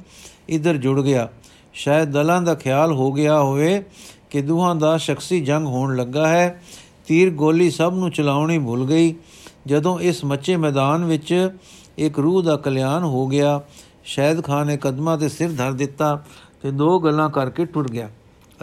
ਇਧਰ 0.48 0.76
ਜੁੜ 0.76 1.00
ਗਿਆ। 1.02 1.28
ਸ਼ਾਇਦ 1.74 2.10
ਦਲਾਂ 2.10 2.40
ਦਾ 2.42 2.54
ਖਿਆਲ 2.54 2.92
ਹੋ 2.92 3.12
ਗਿਆ 3.12 3.38
ਹੋਵੇ 3.40 3.84
ਕਿ 4.30 4.40
ਦੋਹਾਂ 4.42 4.74
ਦਾ 4.74 4.96
ਸ਼ਖਸੀ 4.96 5.40
ਜੰਗ 5.40 5.66
ਹੋਣ 5.66 5.96
ਲੱਗਾ 5.96 6.28
ਹੈ। 6.28 6.62
ਤੀਰ 7.06 7.30
ਗੋਲੀ 7.30 7.70
ਸਭ 7.70 7.94
ਨੂੰ 7.96 8.10
ਚਲਾਉਣੀ 8.10 8.58
ਭੁੱਲ 8.58 8.84
ਗਈ। 8.84 9.14
ਜਦੋਂ 9.66 9.98
ਇਸ 10.00 10.24
ਮੱਚੇ 10.24 10.56
ਮੈਦਾਨ 10.56 11.04
ਵਿੱਚ 11.04 11.50
ਇੱਕ 11.98 12.18
ਰੂਹ 12.18 12.42
ਦਾ 12.42 12.56
ਕਲਿਆਣ 12.56 13.04
ਹੋ 13.04 13.26
ਗਿਆ 13.26 13.60
ਸ਼ਾਇਦ 14.04 14.44
ਖਾਨ 14.44 14.66
ਨੇ 14.66 14.76
ਕਦਮਾਂ 14.76 15.18
ਤੇ 15.18 15.28
ਸਿਰ 15.28 15.52
ਧਰ 15.52 15.72
ਦਿੱਤਾ 15.72 16.22
ਤੇ 16.62 16.70
ਦੋ 16.70 16.98
ਗੱਲਾਂ 16.98 17.30
ਕਰਕੇ 17.30 17.64
ਟੁਰ 17.64 17.90
ਗਿਆ। 17.90 18.10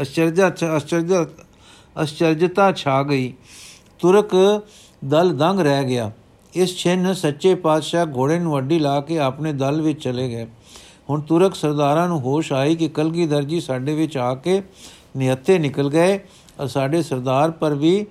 ਅਚਰਜਾ 0.01 0.49
ਅਚਰਜਾ 0.77 1.25
ਅਚਰਜਤਾ 2.03 2.71
ਛਾ 2.71 3.03
ਗਈ। 3.03 3.33
ਤੁਰਕ 3.99 4.35
ਦਲ 5.05 5.33
ਦੰਗ 5.37 5.59
ਰਹਿ 5.59 5.83
ਗਿਆ। 5.83 6.11
ਇਸ 6.53 6.77
ਛਿੰਨ 6.77 7.13
ਸੱਚੇ 7.13 7.55
ਪਾਤਸ਼ਾਹ 7.55 8.05
ਘੋੜੇ 8.15 8.39
ਨੂੰ 8.39 8.57
ਅੱਡੀ 8.57 8.79
ਲਾ 8.79 8.99
ਕੇ 9.01 9.19
ਆਪਣੇ 9.19 9.53
ਦਲ 9.53 9.81
ਵਿੱਚ 9.81 10.03
ਚਲੇ 10.03 10.27
ਗਏ। 10.29 10.47
ਹੁਣ 11.09 11.21
ਤੁਰਕ 11.21 11.55
ਸਰਦਾਰਾਂ 11.55 12.07
ਨੂੰ 12.07 12.19
ਹੋਸ਼ 12.19 12.53
ਆਈ 12.53 12.75
ਕਿ 12.75 12.87
ਕਲਗੀ 12.87 13.27
ਦਰਜੀ 13.27 13.59
ਸਾਡੇ 13.59 13.95
ਵਿੱਚ 13.95 14.17
ਆ 14.17 14.35
ਕੇ 14.35 14.61
ਨਿਹੱਤੇ 15.17 15.59
ਨਿਕਲ 15.59 15.89
ਗਏ 15.89 16.19
ਔਰ 16.59 16.67
ਸਾਡੇ 16.67 17.01
ਸਰਦਾਰ 17.03 17.51
ਪਰ 17.51 17.73
ਵੀ 17.73 18.05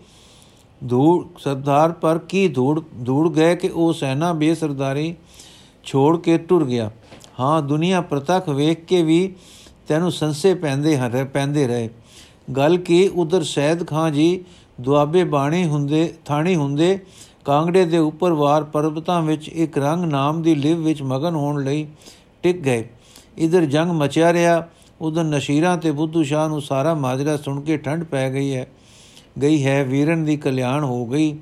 ਧੂੜ, 0.89 1.27
ਸਰਦਾਰ 1.39 1.93
ਪਰ 1.93 2.19
ਕੀ 2.19 2.49
ਧੂੜ 2.49 2.81
ਧੂੜ 3.07 3.33
ਗਏ 3.33 3.57
ਕਿ 3.57 3.69
ਉਹ 3.69 3.93
ਸੈਨਾ 3.93 4.33
ਬੇਸਰਦਾਰੀ 4.33 5.15
ਛੋੜ 5.85 6.17
ਕੇ 6.21 6.39
ਟੁਰ 6.39 6.65
ਗਿਆ। 6.65 6.91
ਹਾਂ, 7.41 7.63
ਦੁਨੀਆ 7.63 8.01
ਪ੍ਰਤੱਖ 8.01 8.49
ਵੇਖ 8.49 8.85
ਕੇ 8.85 9.03
ਵੀ 9.03 9.35
ਤੈਨੂੰ 9.89 10.13
ਸੰਸੇ 10.13 10.55
ਪੈਂਦੇ 10.55 10.97
ਹਨ 10.99 11.25
ਪੈਂਦੇ 11.25 11.67
ਰਹੇ। 11.67 11.89
ਗੱਲ 12.57 12.77
ਕੀ, 12.77 13.07
ਉਧਰ 13.09 13.43
ਸ਼ੈਦ 13.43 13.87
ਖਾਂ 13.87 14.11
ਜੀ 14.11 14.45
ਦੁਆਬੇ 14.81 15.25
ਬਾਣੀ 15.25 15.65
ਹੁੰਦੇ, 15.65 16.13
ਥਾਣੀ 16.25 16.55
ਹੁੰਦੇ, 16.57 16.99
ਕਾਂਗੜੇ 17.45 17.85
ਦੇ 17.85 17.99
ਉੱਪਰ 17.99 18.33
ਵਾਰ 18.33 18.65
ਪਰਬਤਾਂ 18.65 19.23
ਵਿੱਚ 19.23 19.49
ਇੱਕ 19.49 19.79
ਰੰਗ 19.79 20.05
ਨਾਮ 20.05 20.43
ਦੀ 20.43 20.55
ਲਿਵ 20.55 20.83
ਵਿੱਚ 20.83 21.03
ਮਗਨ 21.03 21.35
ਹੋਣ 21.35 21.63
ਲਈ 21.65 21.87
ਟਿਕ 22.43 22.61
ਗਏ। 22.61 22.89
ਇਧਰ 23.39 23.65
ਜੰਗ 23.65 23.91
ਮਚਿਆ 23.91 24.33
ਰਿਹਾ, 24.33 24.69
ਉਧਰ 25.01 25.25
ਨਸ਼ੀਰਾਂ 25.25 25.77
ਤੇ 25.77 25.91
ਬੁੱਧੂ 25.91 26.23
ਸ਼ਾਹ 26.23 26.49
ਨੂੰ 26.49 26.61
ਸਾਰਾ 26.63 26.95
ਮਾਜਰਾ 26.95 27.37
ਸੁਣ 27.37 27.61
ਕੇ 27.61 27.77
ਠੰਡ 27.77 28.05
ਪੈ 28.05 28.29
ਗਈ 28.31 28.55
ਹੈ 28.55 28.67
ਗਈ 29.43 29.65
ਹੈ, 29.65 29.83
ਵੀਰਨ 29.85 30.25
ਦੀ 30.25 30.37
ਕਲਿਆਣ 30.37 30.85
ਹੋ 30.85 31.07
ਗਈ, 31.07 31.35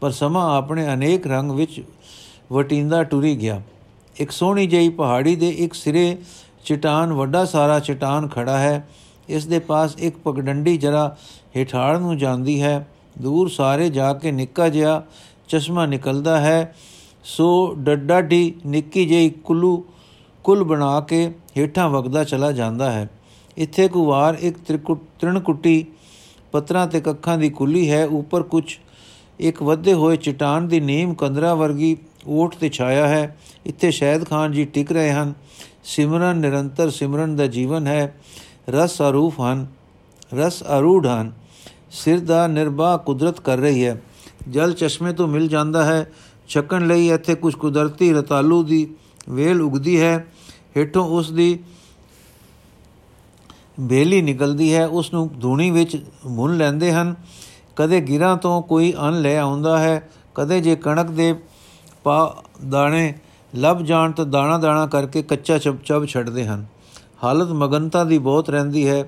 ਪਰ 0.00 0.10
ਸਮਾਂ 0.10 0.56
ਆਪਣੇ 0.56 0.86
ਅਨੇਕ 0.94 1.26
ਰੰਗ 1.26 1.50
ਵਿੱਚ 1.50 1.82
ਵਟਿੰਦਾ 2.52 3.02
ਟੁਰੀ 3.02 3.34
ਗਿਆ। 3.36 3.60
ਇੱਕ 4.16 4.30
ਸੋਹਣੀ 4.30 4.66
ਜਿਹੀ 4.66 4.88
ਪਹਾੜੀ 4.88 5.36
ਦੇ 5.36 5.48
ਇੱਕ 5.48 5.74
ਸਿਰੇ, 5.74 6.16
ਚਟਾਨ, 6.64 7.12
ਵੱਡਾ 7.12 7.44
ਸਾਰਾ 7.44 7.78
ਚਟਾਨ 7.80 8.28
ਖੜਾ 8.28 8.58
ਹੈ 8.58 8.88
ਇਸ 9.30 9.46
ਦੇ 9.46 9.58
ਪਾਸ 9.58 9.94
ਇੱਕ 9.98 10.16
ਪਗਡੰਡੀ 10.18 10.76
ਜਰਾ 10.76 11.16
ਹਿਠਾੜ 11.56 11.98
ਨੂੰ 11.98 12.16
ਜਾਂਦੀ 12.18 12.62
ਹੈ। 12.62 12.88
ਦੂਰ 13.18 13.48
ਸਾਰੇ 13.48 13.90
ਜਾ 13.90 14.12
ਕੇ 14.12 14.32
ਨਿੱਕਾ 14.32 14.68
ਜਿਹਾ 14.68 15.02
ਚਸ਼ਮਾ 15.48 15.86
ਨਿਕਲਦਾ 15.86 16.40
ਹੈ। 16.40 16.74
ਸੋ 17.24 17.74
ਡੱਡਾਢੀ 17.74 18.54
ਨਿੱਕੀ 18.66 19.06
ਜਿਹੀ 19.06 19.30
ਕੁੱਲੂ, 19.30 19.84
ਕੁੱਲ 20.44 20.62
ਬਣਾ 20.64 21.00
ਕੇ 21.00 21.30
ਹੇਠਾਂ 21.58 21.88
ਵਗਦਾ 21.88 22.24
ਚਲਾ 22.24 22.52
ਜਾਂਦਾ 22.52 22.90
ਹੈ। 22.92 23.08
ਇੱਥੇ 23.56 23.88
ਕੁਵਾਰ 23.88 24.36
ਇੱਕ 24.40 24.58
ਤ੍ਰਿਣਕੁੱਟੀ 25.18 25.86
ਪੱਤਰਾਂ 26.52 26.86
ਤੇ 26.86 27.00
ਕੱਖਾਂ 27.00 27.38
ਦੀ 27.38 27.48
ਕੁੱਲੀ 27.48 27.90
ਹੈ। 27.90 28.06
ਉੱਪਰ 28.06 28.42
ਕੁਝ 28.42 28.64
ਇੱਕ 29.40 29.62
ਵੱਧੇ 29.62 29.92
ਹੋਏ 29.92 30.16
ਚਟਾਨ 30.16 30.68
ਦੀ 30.68 30.80
ਨੀਮ 30.80 31.14
ਕੰਦਰਾ 31.14 31.54
ਵਰਗੀ 31.54 31.96
ਓਟ 32.26 32.54
ਤੇ 32.54 32.68
ਛਾਇਆ 32.68 33.08
ਹੈ। 33.08 33.36
ਇੱਥੇ 33.66 33.90
ਸ਼ਹਿਦ 33.90 34.24
ਖਾਨ 34.28 34.52
ਜੀ 34.52 34.64
ਟਿਕ 34.64 34.92
ਰਹੇ 34.92 35.12
ਹਨ। 35.12 35.34
ਸਿਮਰਨ 35.84 36.36
ਨਿਰੰਤਰ 36.36 36.90
ਸਿਮਰਨ 36.90 37.36
ਦਾ 37.36 37.46
ਜੀਵਨ 37.46 37.86
ਹੈ। 37.86 38.14
ਰਸ 38.70 39.02
ਅਰੂਪ 39.02 39.40
ਹਨ, 39.40 39.66
ਰਸ 40.34 40.62
ਅਰੂਢ 40.62 41.06
ਹਨ। 41.06 41.32
ਸਿਰ 41.90 42.20
ਦਾ 42.20 42.46
ਨਿਰਭਾ 42.46 42.96
ਕੁਦਰਤ 42.96 43.40
ਕਰ 43.40 43.58
ਰਹੀ 43.58 43.86
ਹੈ। 43.86 44.02
ਜਲ 44.50 44.72
ਚਸ਼ਮੇ 44.72 45.12
ਤੋਂ 45.12 45.28
ਮਿਲ 45.28 45.48
ਜਾਂਦਾ 45.48 45.84
ਹੈ। 45.84 46.12
ਛਕਣ 46.48 46.86
ਲਈ 46.86 47.10
ਇੱਥੇ 47.10 47.34
ਕੁਝ 47.34 47.54
ਕੁਦਰਤੀ 47.54 48.12
ਰਤਾਲੂ 48.12 48.62
ਦੀ 48.62 48.94
ਵੇਲ 49.28 49.62
ਉਗਦੀ 49.62 50.00
ਹੈ। 50.00 50.26
ਹੇਠੋਂ 50.76 51.04
ਉਸ 51.04 51.32
ਦੀ 51.32 51.58
ਬੇਲੀ 53.80 54.22
ਨਿਕਲਦੀ 54.22 54.74
ਹੈ। 54.74 54.86
ਉਸ 54.86 55.12
ਨੂੰ 55.12 55.40
ਧੂਣੀ 55.40 55.70
ਵਿੱਚ 55.70 56.04
ਮੁੰਨ 56.26 56.56
ਲੈਂਦੇ 56.56 56.92
ਹਨ। 56.92 57.14
ਕਦੇ 57.76 58.00
ਗਿਰਾਂ 58.00 58.36
ਤੋਂ 58.36 58.62
ਕੋਈ 58.62 58.94
ਅਨ 59.08 59.20
ਲੈ 59.20 59.38
ਆਉਂਦਾ 59.38 59.78
ਹੈ। 59.78 60.08
ਕਦੇ 60.34 60.60
ਜੇ 60.60 60.76
ਕਣਕ 60.76 61.06
ਦੇ 61.06 61.34
ਪਾ 62.04 62.42
ਦਾਣੇ 62.68 63.14
ਲੱਭ 63.54 63.78
ਜਾਣ 63.78 64.12
ਤਾਂ 64.12 64.26
ਦਾਣਾ 64.26 64.58
ਦਾਣਾ 64.58 64.86
ਕਰਕੇ 64.86 65.22
ਕੱਚਾ 65.22 65.58
ਚਬ 65.58 65.76
ਚਬ 65.84 66.06
ਛੱਡਦੇ 66.06 66.46
ਹਨ। 66.46 66.66
ਹਾਲਤ 67.24 67.48
ਮਗਨਤਾ 67.48 68.04
ਦੀ 68.04 68.18
ਬਹੁਤ 68.18 68.50
ਰਹਿੰਦੀ 68.50 68.88
ਹੈ। 68.88 69.04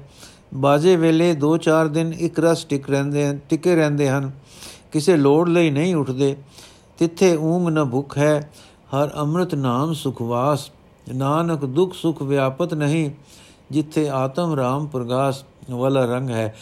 ਬਾਜੇ 0.55 0.97
ਵੇਲੇ 0.97 1.33
2-4 1.35 1.89
ਦਿਨ 1.89 2.13
ਇੱਕ 2.13 2.41
ਰਸ 2.41 2.65
ਟਿਕ 2.65 2.91
ਰਹਿੰਦੇ 2.91 3.27
ਹਨ 3.27 3.39
ਟਿਕੇ 3.49 3.75
ਰਹਿੰਦੇ 3.77 4.09
ਹਨ। 4.09 4.31
ਕਿਸੇ 4.93 5.17
ਲੋੜ 5.17 5.49
ਲਈ 5.49 5.71
ਨਹੀਂ 5.71 5.95
ਉੱਠਦੇ। 5.95 6.37
ਤਿੱਥੇ 6.99 7.37
ਊਂਗ 7.37 7.69
ਨ 7.69 7.85
ਭੁੱਖ 7.85 8.19
ਹੈ, 8.19 8.51
ਹਰ 8.95 9.11
ਅੰਮ੍ਰਿਤ 9.17 9.55
ਨਾਮ 9.55 9.93
ਸੁਖਵਾਸ 9.93 10.71
ਨਾਨਕ 11.15 11.65
ਦੁਖ 11.65 11.95
ਸੁਖ 11.95 12.23
ਵਿਆਪਤ 12.23 12.75
ਨਹੀਂ, 12.75 13.11
ਜਿੱਥੇ 13.71 14.09
ਆਤਮ 14.09 14.55
ਰਾਮ 14.55 14.87
ਪ੍ਰਗਾਸ 14.87 15.45
ਵਾਲਾ 15.71 16.05
ਰੰਗ 16.05 16.31
ਹੈ। 16.31 16.55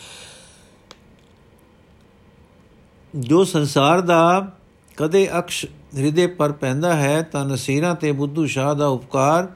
ਜੋ 3.16 3.45
ਸੰਸਾਰ 3.45 4.00
ਦਾ 4.00 4.52
ਕਦੇ 4.97 5.28
ਅਕਸ਼ 5.38 5.66
ਹਿਰਦੇ 5.97 6.26
ਪਰ 6.26 6.52
ਪੈਂਦਾ 6.52 6.95
ਹੈ, 6.97 7.23
ਤਾਂ 7.23 7.45
ਨਸੀਰਾਂ 7.45 7.95
ਤੇ 7.95 8.12
ਬੁੱਧੂ 8.12 8.47
ਸ਼ਾਹ 8.47 8.75
ਦਾ 8.75 8.87
ਉਪਕਾਰ 8.87 9.49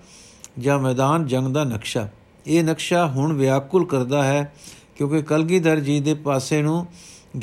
ਜਾਂ 0.58 0.78
ਮੈਦਾਨ 0.78 1.26
ਜੰਗ 1.26 1.54
ਦਾ 1.54 1.64
ਨਕਸ਼ਾ। 1.64 2.08
ਇਹ 2.46 2.64
ਨਕਸ਼ਾ 2.64 3.06
ਹੁਣ 3.06 3.32
ਵਿਆਕੁਲ 3.32 3.86
ਕਰਦਾ 3.86 4.22
ਹੈ 4.22 4.54
ਕਿਉਂਕਿ 4.96 5.22
ਕਲਗੀਧਰ 5.22 5.80
ਜੀ 5.80 6.00
ਦੇ 6.00 6.14
ਪਾਸੇ 6.14 6.62
ਨੂੰ 6.62 6.86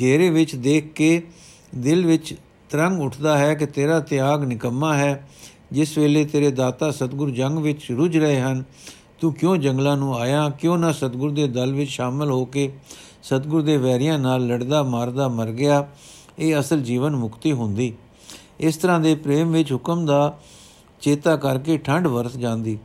ਘੇਰੇ 0.01 0.29
ਵਿੱਚ 0.29 0.55
ਦੇਖ 0.55 0.93
ਕੇ 0.93 1.27
ਦਿਲ 1.75 2.05
ਵਿੱਚ 2.05 2.35
ਤਰੰਗ 2.69 3.01
ਉੱਠਦਾ 3.01 3.37
ਹੈ 3.37 3.53
ਕਿ 3.53 3.65
ਤੇਰਾ 3.65 3.99
ਤਿਆਗ 3.99 4.43
ਨਿਕੰਮਾ 4.43 4.97
ਹੈ। 4.97 5.27
ਜਿਸ 5.71 5.97
ਵੇਲੇ 5.97 6.25
ਤੇਰੇ 6.25 6.51
ਦਾਤਾ 6.51 6.91
ਸਤਗੁਰ 6.91 7.31
ਜੰਗ 7.31 7.57
ਵਿੱਚ 7.57 7.91
ਰੁੱਝ 7.91 8.17
ਰਹੇ 8.17 8.41
ਹਨ, 8.41 8.63
ਤੂੰ 9.21 9.33
ਕਿਉਂ 9.33 9.57
ਜੰਗਲਾਂ 9.57 9.97
ਨੂੰ 9.97 10.17
ਆਇਆ? 10.17 10.49
ਕਿਉਂ 10.49 10.77
ਨਾ 10.77 10.91
ਸਤਗੁਰ 10.91 11.31
ਦੇ 11.31 11.47
ਦਲ 11.47 11.73
ਵਿੱਚ 11.73 11.91
ਸ਼ਾਮਲ 11.91 12.31
ਹੋ 12.31 12.45
ਕੇ 12.45 12.71
ਸਤਗੁਰ 13.23 13.61
ਦੇ 13.61 13.77
ਵੈਰੀਆਂ 13.77 14.19
ਨਾਲ 14.19 14.47
ਲੜਦਾ 14.47 14.83
ਮਾਰਦਾ 14.83 15.27
ਮਰ 15.27 15.51
ਗਿਆ? 15.51 15.87
ਇਹ 16.39 16.59
ਅਸਲ 16.59 16.81
ਜੀਵਨ 16.81 17.15
ਮੁਕਤੀ 17.15 17.51
ਹੁੰਦੀ। 17.51 17.93
ਇਸ 18.59 18.77
ਤਰ੍ਹਾਂ 18.77 18.99
ਦੇ 18.99 19.15
ਪ੍ਰੇਮ 19.15 19.51
ਵਿੱਚ 19.51 19.73
ਹੁਕਮ 19.73 20.05
ਦਾ 20.05 20.39
ਚੇਤਾ 21.01 21.35
ਕਰਕੇ 21.35 21.77
ਠੰਡ 21.77 22.07
ਵਰਤ 22.07 22.37
ਜਾਂਦੀ। 22.37 22.79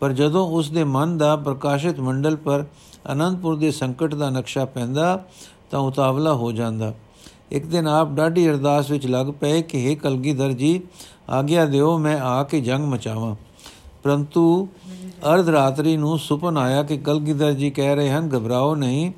ਪਰ 0.00 0.12
ਜਦੋਂ 0.12 0.46
ਉਸ 0.46 0.70
ਦੇ 0.70 0.84
ਮਨ 0.84 1.18
ਦਾ 1.18 1.36
ਪ੍ਰਕਾਸ਼ਿਤ 1.36 2.00
ਮੰਡਲ 2.00 2.36
ਪਰ 2.36 2.64
ਅਨੰਦਪੁਰ 3.12 3.56
ਦੇ 3.56 3.70
ਸੰਕਟ 3.70 4.14
ਦਾ 4.14 4.30
ਨਕਸ਼ਾ 4.30 4.64
ਪੈਂਦਾ, 4.64 5.24
ਤਾਂ 5.70 5.80
ਉਤਾਵਲਾ 5.80 6.34
ਹੋ 6.34 6.52
ਜਾਂਦਾ। 6.52 6.94
ਇੱਕ 7.50 7.66
ਦਿਨ 7.66 7.88
ਆਪ 7.88 8.10
ਡਾਢੀ 8.10 8.50
ਅਰਦਾਸ 8.50 8.90
ਵਿੱਚ 8.90 9.06
ਲੱਗ 9.06 9.26
ਪਏ 9.26 9.62
ਕਿ 9.62 9.90
हे 9.90 9.98
ਕਲਗੀਧਰ 10.02 10.52
ਜੀ, 10.52 10.80
ਆਗਿਆ 11.30 11.64
ਦਿਓ, 11.64 11.98
ਮੈਂ 11.98 12.20
ਆ 12.20 12.42
ਕੇ 12.42 12.60
ਜੰਗ 12.60 12.84
ਮਚਾਵਾਂ। 12.84 13.36
ਪਰੰਤੂ 14.02 14.68
ਅਰਧ 15.34 15.48
ਰਾਤਰੀ 15.48 15.96
ਨੂੰ 15.96 16.18
ਸੁਪਨ 16.18 16.58
ਆਇਆ 16.58 16.82
ਕਿ 16.82 16.96
ਕਲਗੀਧਰ 16.96 17.52
ਜੀ 17.52 17.70
ਕਹਿ 17.70 17.94
ਰਹੇ 17.94 18.10
ਹਨ, 18.10 18.30
ਘਬਰਾਓ 18.36 18.74
ਨਹੀਂ, 18.74 19.12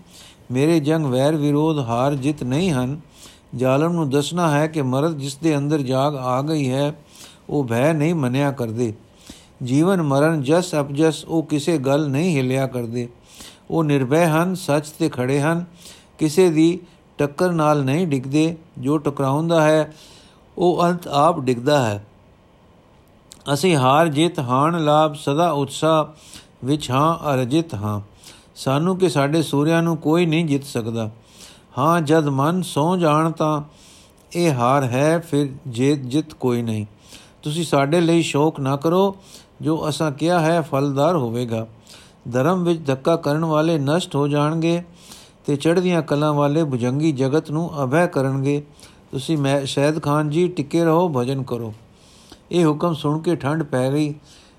ਮੇਰੇ 0.50 0.80
ਜੰਗ 0.80 1.06
ਵੈਰ 1.06 1.36
ਵਿਰੋਧ 1.36 1.78
ਹਾਰ 1.78 2.14
ਜਿੱਤ 2.14 2.42
ਨਹੀਂ 2.42 2.70
ਹਨ। 2.72 3.00
ਜ਼ਾਲਮ 3.56 3.92
ਨੂੰ 3.92 4.10
ਦੱਸਣਾ 4.10 4.50
ਹੈ 4.50 4.66
ਕਿ 4.66 4.82
ਮਰਦ 4.82 5.18
ਜਿਸ 5.18 5.36
ਦੇ 5.36 5.56
ਅੰਦਰ 5.56 5.82
ਜਾਗ 5.82 6.16
ਆ 6.16 6.42
ਗਈ 6.42 6.70
ਹੈ, 6.70 6.94
ਉਹ 7.50 7.64
ਭੈ 7.64 7.92
ਨਹੀਂ 7.92 8.14
ਮੰਨਿਆ 8.14 8.50
ਕਰਦੇ। 8.50 8.94
ਜੀਵਨ 9.64 10.02
ਮਰਨ 10.02 10.42
ਜਸ 10.42 10.74
ਅਪਜਸ 10.80 11.24
ਉਹ 11.24 11.42
ਕਿਸੇ 11.42 11.78
ਗੱਲ 11.78 12.08
ਨਹੀਂ 12.08 12.36
ਹਿਲਿਆ 12.36 12.66
ਕਰਦੇ। 12.66 13.08
ਉਹ 13.70 13.84
ਨਿਰਭੈ 13.84 14.26
ਹਨ, 14.26 14.54
ਸੱਚ 14.54 14.88
ਤੇ 14.88 15.08
ਖੜੇ 15.08 15.40
ਹਨ। 15.40 15.64
ਕਿਸੇ 16.18 16.50
ਦੀ 16.50 16.80
ਟੱਕਰ 17.18 17.52
ਨਾਲ 17.52 17.84
ਨਹੀਂ 17.84 18.06
ਡਿੱਗਦੇ। 18.06 18.56
ਜੋ 18.78 18.98
ਟਕਰਾਉਂਦਾ 18.98 19.62
ਹੈ, 19.62 19.92
ਉਹ 20.58 20.84
ਅੰਤ 20.84 21.08
ਆਪ 21.08 21.40
ਡਿੱਗਦਾ 21.40 21.86
ਹੈ। 21.86 22.06
ਅਸੀਂ 23.52 23.76
ਹਾਰ 23.76 24.08
ਜਿੱਤ, 24.08 24.38
ਹਾਣ 24.38 24.84
ਲਾਭ, 24.84 25.14
ਸਦਾ 25.14 25.50
ਉਤਸ਼ਾਹ 25.50 26.04
ਵਿੱਚ 26.66 26.90
ਹਾਂ, 26.90 27.34
ਅਰਜਿਤ 27.34 27.74
ਹਾਂ। 27.74 28.00
ਸਾਨੂੰ 28.56 28.96
ਕਿ 28.96 29.08
ਸਾਡੇ 29.08 29.42
ਸੂਰਿਆਂ 29.42 29.82
ਨੂੰ 29.82 29.96
ਕੋਈ 29.96 30.26
ਨਹੀਂ 30.26 30.44
ਜਿੱਤ 30.44 30.64
ਸਕਦਾ। 30.64 31.10
ਹਾਂ, 31.78 32.00
ਜਦ 32.00 32.28
ਮਨ 32.28 32.62
ਸੌ 32.62 32.96
ਜਾਣ 32.96 33.30
ਤਾਂ 33.30 33.62
ਇਹ 34.32 34.54
ਹਾਰ 34.54 34.82
ਹੈ, 34.82 35.18
ਫਿਰ 35.18 35.48
ਜੇਤ 35.68 35.98
ਜਿੱਤ 35.98 36.34
ਕੋਈ 36.34 36.62
ਨਹੀਂ। 36.62 36.86
ਤੁਸੀਂ 37.42 37.64
ਸਾਡੇ 37.64 38.00
ਲਈ 38.00 38.22
ਸ਼ੋਕ 38.22 38.60
ਨਾ 38.60 38.76
ਕਰੋ। 38.76 39.16
ਜੋ 39.62 39.88
ਅਸਾਂ 39.88 40.12
ਕਿਹਾ 40.12 40.40
ਹੈ 40.40 40.60
ਫਲਦਾਰ 40.60 41.16
ਹੋਵੇਗਾ। 41.16 41.66
ਧਰਮ 42.32 42.64
ਵਿੱਚ 42.64 42.86
ਧੱਕਾ 42.86 43.16
ਕਰਨ 43.16 43.44
ਵਾਲੇ 43.44 43.78
ਨਸ਼ਟ 43.78 44.16
ਹੋ 44.16 44.28
ਜਾਣਗੇ 44.28 44.82
ਤੇ 45.46 45.56
ਚੜ੍ਹਦੀਆਂ 45.56 46.02
ਕਲਾਂ 46.02 46.32
ਵਾਲੇ 46.32 46.64
ਭੁਜੰਗੀ 46.64 47.12
ਜਗਤ 47.12 47.50
ਨੂੰ 47.50 47.84
ਅਭੈ 47.84 48.06
ਕਰਨਗੇ। 48.06 48.62
ਤੁਸੀਂ 49.10 49.38
ਮੈਂ 49.38 49.66
ਸ਼ਹਿਦ 49.66 50.02
ਖਾਨ 50.02 50.30
ਜੀ, 50.30 50.48
ਟਿੱਕੇ 50.48 50.84
ਰਹੋ, 50.84 51.08
ਭਜਨ 51.08 51.42
ਕਰੋ। 51.42 51.74
ਇਹ 52.50 52.66
ਹੁਕਮ 52.66 52.94
ਸੁਣ 52.94 53.18
ਕੇ 53.18 53.36
ਠੰਡ 53.36 53.62
ਪੈ 53.62 53.90
ਗਈ। 53.92 54.14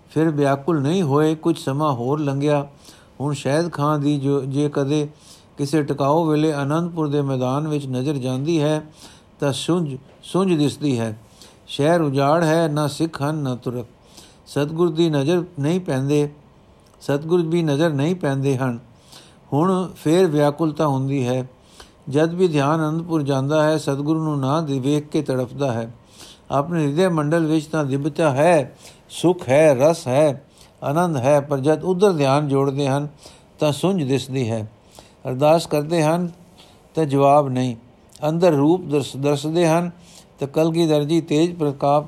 ਫਿਰ 0.09 0.29
ਵਿਆਕੁਲ 0.29 0.81
ਨਹੀਂ 0.81 1.03
ਹੋਏ, 1.03 1.35
ਕੁਝ 1.35 1.57
ਸਮਾਂ 1.59 1.93
ਹੋਰ 1.93 2.19
ਲੰਘਿਆ। 2.19 2.67
ਹੁਣ 3.19 3.33
ਸ਼ਹਿਦ 3.33 3.71
ਖਾਨ 3.71 4.01
ਦੀ 4.01 4.19
ਜੋ 4.19 4.41
ਜੇ 4.41 4.69
ਕਦੇ 4.69 5.07
ਕਿਸੇ 5.57 5.83
ਟਿਕਾਓ 5.83 6.25
ਵੇਲੇ 6.25 6.53
ਆਨੰਦਪੁਰ 6.53 7.07
ਦੇ 7.07 7.21
ਮੈਦਾਨ 7.21 7.67
ਵਿੱਚ 7.67 7.87
ਨਜ਼ਰ 7.87 8.13
ਜਾਂਦੀ 8.13 8.61
ਹੈ, 8.61 8.83
ਤਾਂ 9.39 9.53
ਸੁੰਝ 9.53 9.97
ਸੁੰਝ 10.23 10.53
ਦਿਸਦੀ 10.53 10.99
ਹੈ। 10.99 11.19
ਸ਼ਹਿਰ 11.67 12.01
ਉਜਾੜ 12.01 12.43
ਹੈ, 12.43 12.67
ਨਾ 12.67 12.87
ਸਿੱਖ 12.87 13.21
ਹਨ, 13.21 13.35
ਨਾ 13.35 13.55
ਤੁਰਕ। 13.55 13.85
ਸਤਗੁਰ 14.47 14.89
ਦੀ 14.89 15.09
ਨਜ਼ਰ 15.09 15.43
ਨਹੀਂ 15.59 15.79
ਪੈਂਦੇ, 15.79 16.29
ਸਤਗੁਰ 17.01 17.41
ਵੀ 17.41 17.63
ਨਜ਼ਰ 17.63 17.89
ਨਹੀਂ 17.89 18.15
ਪੈਂਦੇ 18.15 18.57
ਹਨ। 18.57 18.79
ਹੁਣ 19.53 19.89
ਫੇਰ 19.95 20.25
ਵਿਆਕੁਲਤਾ 20.25 20.87
ਹੁੰਦੀ 20.87 21.27
ਹੈ। 21.27 21.49
ਜਦ 22.09 22.33
ਵੀ 22.33 22.47
ਧਿਆਨ 22.47 22.79
ਅਨੰਦਪੁਰ 22.79 23.23
ਜਾਂਦਾ 23.23 23.63
ਹੈ, 23.63 23.77
ਸਤਗੁਰੂ 23.77 24.23
ਨੂੰ 24.23 24.39
ਨਾ 24.39 24.59
ਵੇਖ 24.59 25.07
ਕੇ 25.07 25.21
ਤੜਫਦਾ 25.21 25.71
ਹੈ। 25.71 25.93
ਆਪਣੇ 26.51 26.87
ਹਿਰਦੇ 26.87 27.07
ਮੰਡਲ 27.07 27.45
ਵਿੱਚ 27.45 27.65
ਤਾਂ 27.65 27.85
ਦਿਬਤਾ 27.85 28.31
ਹੈ, 28.31 28.77
ਸੁਖ 29.09 29.49
ਹੈ, 29.49 29.73
ਰਸ 29.73 30.07
ਹੈ, 30.07 30.45
ਆਨੰਦ 30.83 31.17
ਹੈ, 31.17 31.39
ਪਰ 31.39 31.59
ਜਦ 31.59 31.83
ਉਧਰ 31.83 32.13
ਧਿਆਨ 32.13 32.47
ਜੋੜਦੇ 32.47 32.87
ਹਨ, 32.87 33.07
ਤਾਂ 33.59 33.71
ਸੁੰਝ 33.71 34.03
ਦਿਸਦੀ 34.03 34.51
ਹੈ। 34.51 34.71
ਅਰਦਾਸ 35.27 35.67
ਕਰਦੇ 35.67 36.03
ਹਨ, 36.03 36.29
ਤਾਂ 36.95 37.05
ਜਵਾਬ 37.05 37.49
ਨਹੀਂ। 37.49 37.75
ਅੰਦਰ 38.29 38.51
ਰੂਪ 38.51 38.81
ਦਰਸਦੇ 39.17 39.67
ਹਨ 39.67 39.91
ਤਾਂ 40.43 40.47
ਕਲਗੀਧਰ 40.53 41.03
ਜੀ 41.03 41.19
ਤੇਜ 41.21 41.53
ਪ੍ਰਤਾਪ 41.55 42.05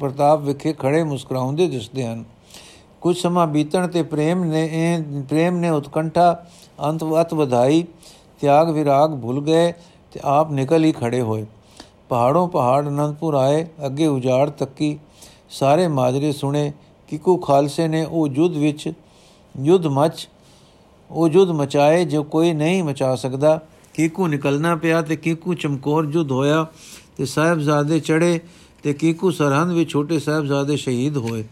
ਪ੍ਰਤਾਪ 0.00 0.40
ਵਿਖੇ 0.40 0.72
ਖੜੇ 0.72 1.02
ਮੁਸਕਰਾਉਂਦੇ 1.04 1.66
ਦਿਸਦੇ 1.68 2.04
ਹਨ। 2.06 2.22
ਕੁਝ 3.00 3.16
ਸਮਾਂ 3.18 3.46
ਬੀਤਣ 3.46 3.86
ਤੇ 3.88 4.02
ਪ੍ਰੇਮ 4.02 4.44
ਨੇ 4.44 5.02
ਪ੍ਰੇਮ 5.28 5.56
ਨੇ 5.56 5.70
ਉਤਕੰਠਾ 5.70 6.44
ਅੰਤਵਤ 6.88 7.34
ਵਧਾਈ, 7.34 7.84
ਤਿਆਗ 8.40 8.70
ਵਿਰਾਗ 8.70 9.18
ਭੁੱਲ 9.20 9.40
ਗਏ 9.40 9.72
ਤੇ 10.12 10.20
ਆਪ 10.24 10.52
ਨਿਕਲ 10.52 10.84
ਹੀ 10.84 10.92
ਖੜੇ 10.92 11.20
ਹੋਏ। 11.20 11.44
ਪਹਾੜੋਂ 12.08 12.46
ਪਹਾੜ 12.48 12.86
ਅਨੰਦਪੁਰ 12.88 13.34
ਆਏ, 13.34 13.66
ਅੱਗੇ 13.86 14.06
ਉਜਾੜ 14.06 14.48
ਤੱਕੀ। 14.50 14.98
ਸਾਰੇ 15.50 15.88
ਮਾਜਰੇ 15.88 16.32
ਸੁਣੇ 16.32 16.72
ਕਿਕੂ 17.08 17.36
ਖਾਲਸੇ 17.36 17.88
ਨੇ 17.88 18.04
ਉਹ 18.04 18.28
ਯੁੱਧ 18.28 18.56
ਵਿੱਚ, 18.56 18.92
ਯੁੱਧ 19.62 19.86
ਮਚ, 19.86 20.28
ਉਹ 21.10 21.28
ਯੁੱਧ 21.28 21.50
ਮਚਾਏ 21.52 22.04
ਜੋ 22.04 22.22
ਕੋਈ 22.22 22.52
ਨਹੀਂ 22.52 22.82
ਮਚਾ 22.84 23.14
ਸਕਦਾ। 23.16 23.60
ਕਿਕੂ 23.94 24.26
ਨਿਕਲਣਾ 24.26 24.76
ਪਿਆ 24.76 25.02
ਤੇ 25.02 25.16
ਕਿਕੂ 25.16 25.54
ਚਮਕੌਰ 25.54 26.04
ਯੁੱਧ 26.12 26.32
ਹੋਇਆ 26.32 26.66
ਤੇ 27.16 27.24
ਸਾਹਿਬਜ਼ਾਦੇ 27.24 28.00
ਚੜੇ 28.00 28.40
ਤੇ 28.82 28.92
ਕਿਕੂ 28.94 29.30
ਸਰਹੰਦ 29.30 29.72
ਵਿੱਚ 29.72 29.90
ਛੋਟੇ 29.90 30.18
ਸਾਹਿਬਜ਼ਾਦੇ 30.18 30.76
ਸ਼ਹੀਦ 30.76 31.16
ਹੋਏ। 31.16 31.44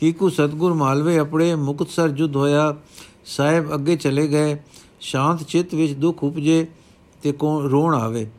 ਕਿਕੂ 0.00 0.28
ਸਤਗੁਰ 0.28 0.74
ਮਾਲਵੇ 0.74 1.18
ਆਪਣੇ 1.18 1.54
ਮੁਕਤਸਰ 1.54 2.14
ਯੁੱਧ 2.16 2.36
ਹੋਇਆ। 2.36 2.76
ਸਾਹਿਬ 3.26 3.74
ਅੱਗੇ 3.74 3.96
ਚਲੇ 3.96 4.28
ਗਏ। 4.28 4.56
ਸ਼ਾਂਤ 5.00 5.42
ਚਿੱਤ 5.42 5.74
ਵਿੱਚ 5.74 5.92
ਦੁੱਖ 5.92 6.24
ਉਪਜੇ 6.24 6.66
ਤੇ 7.22 7.32
ਕੋ 7.32 7.60
ਰੋਣ 7.70 7.94
ਆਵੇ। 7.94 8.30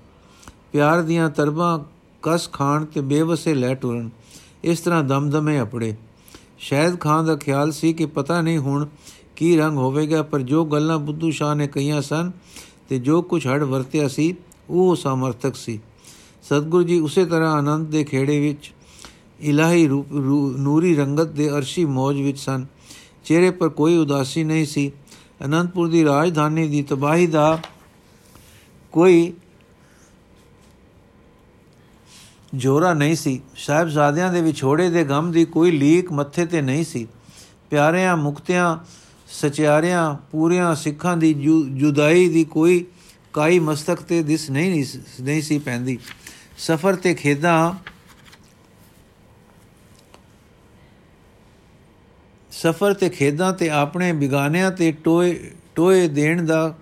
ਪਿਆਰ 0.71 1.01
ਦੀਆਂ 1.01 1.29
ਤਰਬਾਂ 1.29 1.79
ਕਸ 2.21 2.49
ਖਾਣ 2.51 2.85
ਤੇ 2.85 3.01
ਬੇਵਸੇ 3.01 3.53
ਲੈ 3.53 3.73
ਟੁਰਨ। 3.73 4.09
ਇਸ 4.63 4.79
ਤਰ੍ਹਾਂ 4.79 5.03
ਦਮਦਮੇ 5.03 5.57
ਆਪਣੇ 5.57 5.95
ਸ਼ਾਇਦ 6.59 6.99
ਖਾਨ 6.99 7.25
ਦਾ 7.25 7.35
ਖਿਆਲ 7.35 7.71
ਸੀ 7.71 7.93
ਕਿ 7.93 8.05
ਪਤਾ 8.05 8.41
ਨਹੀਂ 8.41 8.57
ਹੁਣ 8.57 8.87
ਕੀ 9.35 9.57
ਰੰਗ 9.57 9.77
ਹੋਵੇਗਾ, 9.77 10.21
ਪਰ 10.21 10.41
ਜੋ 10.41 10.65
ਗੱਲਾਂ 10.65 10.99
ਬੁੱਧੂ 10.99 11.31
ਸ਼ਾਹ 11.31 11.55
ਨੇ 11.55 11.67
ਕਹੀਆਂ 11.67 12.01
ਸਨ 12.01 12.31
ਤੇ 12.89 12.99
ਜੋ 12.99 13.21
ਕੁਝ 13.21 13.47
ਹੜ 13.47 13.63
ਵਰਤਿਆ 13.63 14.07
ਸੀ, 14.07 14.35
ਉਹ 14.69 14.95
ਸਮਰਥਕ 14.95 15.55
ਸੀ। 15.55 15.79
ਸਤਗੁਰੂ 16.43 16.83
ਜੀ 16.83 16.99
ਉਸੇ 16.99 17.25
ਤਰ੍ਹਾਂ 17.25 17.51
ਆਨੰਦ 17.53 17.87
ਦੇ 17.87 18.03
ਖੇੜੇ 18.03 18.39
ਵਿੱਚ 18.39 18.71
ਇਲਾਹੀ 19.39 19.87
ਰੂਪ 19.87 20.11
ਨੂਰੀ 20.59 20.95
ਰੰਗਤ 20.95 21.27
ਦੇ 21.27 21.49
ਅਰਸ਼ੀ 21.49 21.85
ਮੌਜ 21.85 22.21
ਵਿੱਚ 22.21 22.39
ਸਨ। 22.39 22.65
ਚਿਹਰੇ 23.25 23.51
ਪਰ 23.51 23.69
ਕੋਈ 23.69 23.97
ਉਦਾਸੀ 23.97 24.43
ਨਹੀਂ 24.43 24.65
ਸੀ। 24.65 24.91
ਅਨੰਦਪੁਰ 25.45 25.87
ਦੀ 25.87 26.03
ਰਾਜਧਾਨੀ 26.03 26.67
ਦੀ 26.67 26.81
ਤਬਾਹੀ 26.83 27.27
ਦਾ 27.27 27.59
ਕੋਈ 28.91 29.33
ਜੋਰਾ 32.55 32.93
ਨਹੀਂ 32.93 33.15
ਸੀ। 33.15 33.41
ਸਾਹਿਬਜ਼ਾਦਿਆਂ 33.57 34.31
ਦੇ 34.33 34.41
ਵਿਛੋੜੇ 34.41 34.89
ਦੇ 34.89 35.03
ਗਮ 35.03 35.31
ਦੀ 35.31 35.45
ਕੋਈ 35.45 35.71
ਲੀਕ 35.71 36.11
ਮੱਥੇ 36.11 36.45
ਤੇ 36.45 36.61
ਨਹੀਂ 36.61 36.83
ਸੀ। 36.83 37.07
ਪਿਆਰਿਆਂ, 37.69 38.17
ਮੁਕਤਿਆਂ, 38.17 38.77
ਸਚਿਆਰਿਆਂ, 39.27 40.15
ਪੂਰਿਆਂ, 40.31 40.75
ਸਿੱਖਾਂ 40.75 41.17
ਦੀ 41.17 41.33
ਜੁਦਾਈ 41.73 42.27
ਦੀ 42.29 42.43
ਕੋਈ 42.43 42.85
ਕਾਈ 43.33 43.59
ਮਸਤਕ 43.59 44.01
ਤੇ 44.01 44.21
ਦਿਸ 44.23 44.49
ਨਹੀਂ 44.49 44.85
ਨਹੀਂ 45.21 45.41
ਸੀ 45.41 45.57
ਪੈਂਦੀ। 45.59 45.97
ਸਫਰ 46.57 46.95
ਤੇ 46.95 47.13
ਖੇਦਾਂ 47.13 47.73
ਸਫਰ 52.51 52.93
ਤੇ 52.93 53.09
ਖੇਦਾਂ 53.09 53.53
ਤੇ 53.53 53.69
ਆਪਣੇ 53.69 54.11
ਬਿਗਾਨਿਆਂ 54.13 54.71
ਤੇ 54.71 54.91
ਟੋਏ 54.91 55.51
ਟੋਏ 55.75 56.07
ਦੇਣ 56.07 56.45
ਦਾ 56.45 56.75